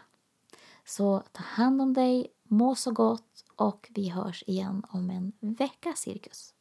Så 0.86 1.24
ta 1.32 1.44
hand 1.44 1.82
om 1.82 1.94
dig, 1.94 2.28
må 2.44 2.76
så 2.76 2.92
gott 2.92 3.46
och 3.56 3.92
vi 3.96 4.10
hörs 4.10 4.44
igen 4.48 4.84
om 4.90 5.10
en 5.10 5.34
vecka 5.40 5.94
cirkus. 5.94 6.54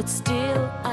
But 0.00 0.08
still 0.08 0.72
I 0.82 0.89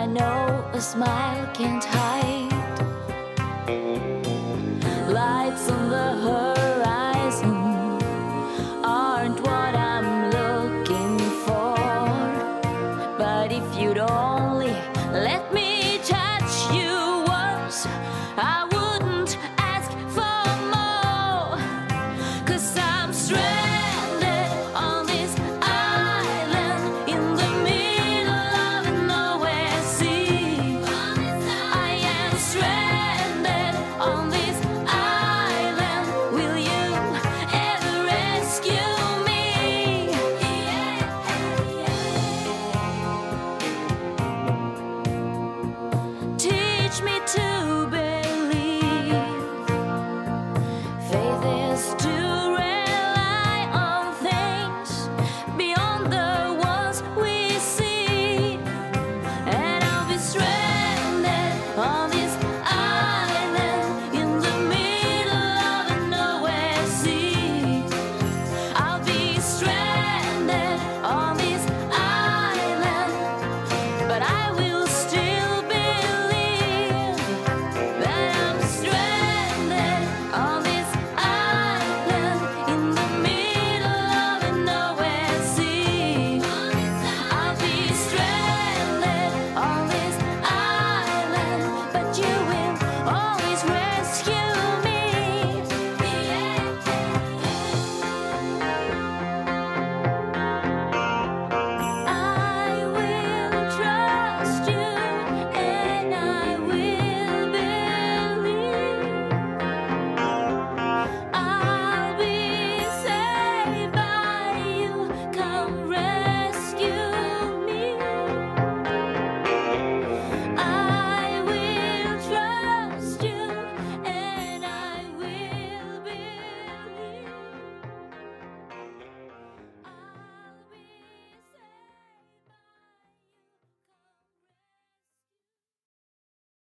I 0.00 0.06
know 0.06 0.64
a 0.72 0.80
smile 0.80 1.46
can't 1.52 1.84
hide. 1.84 2.50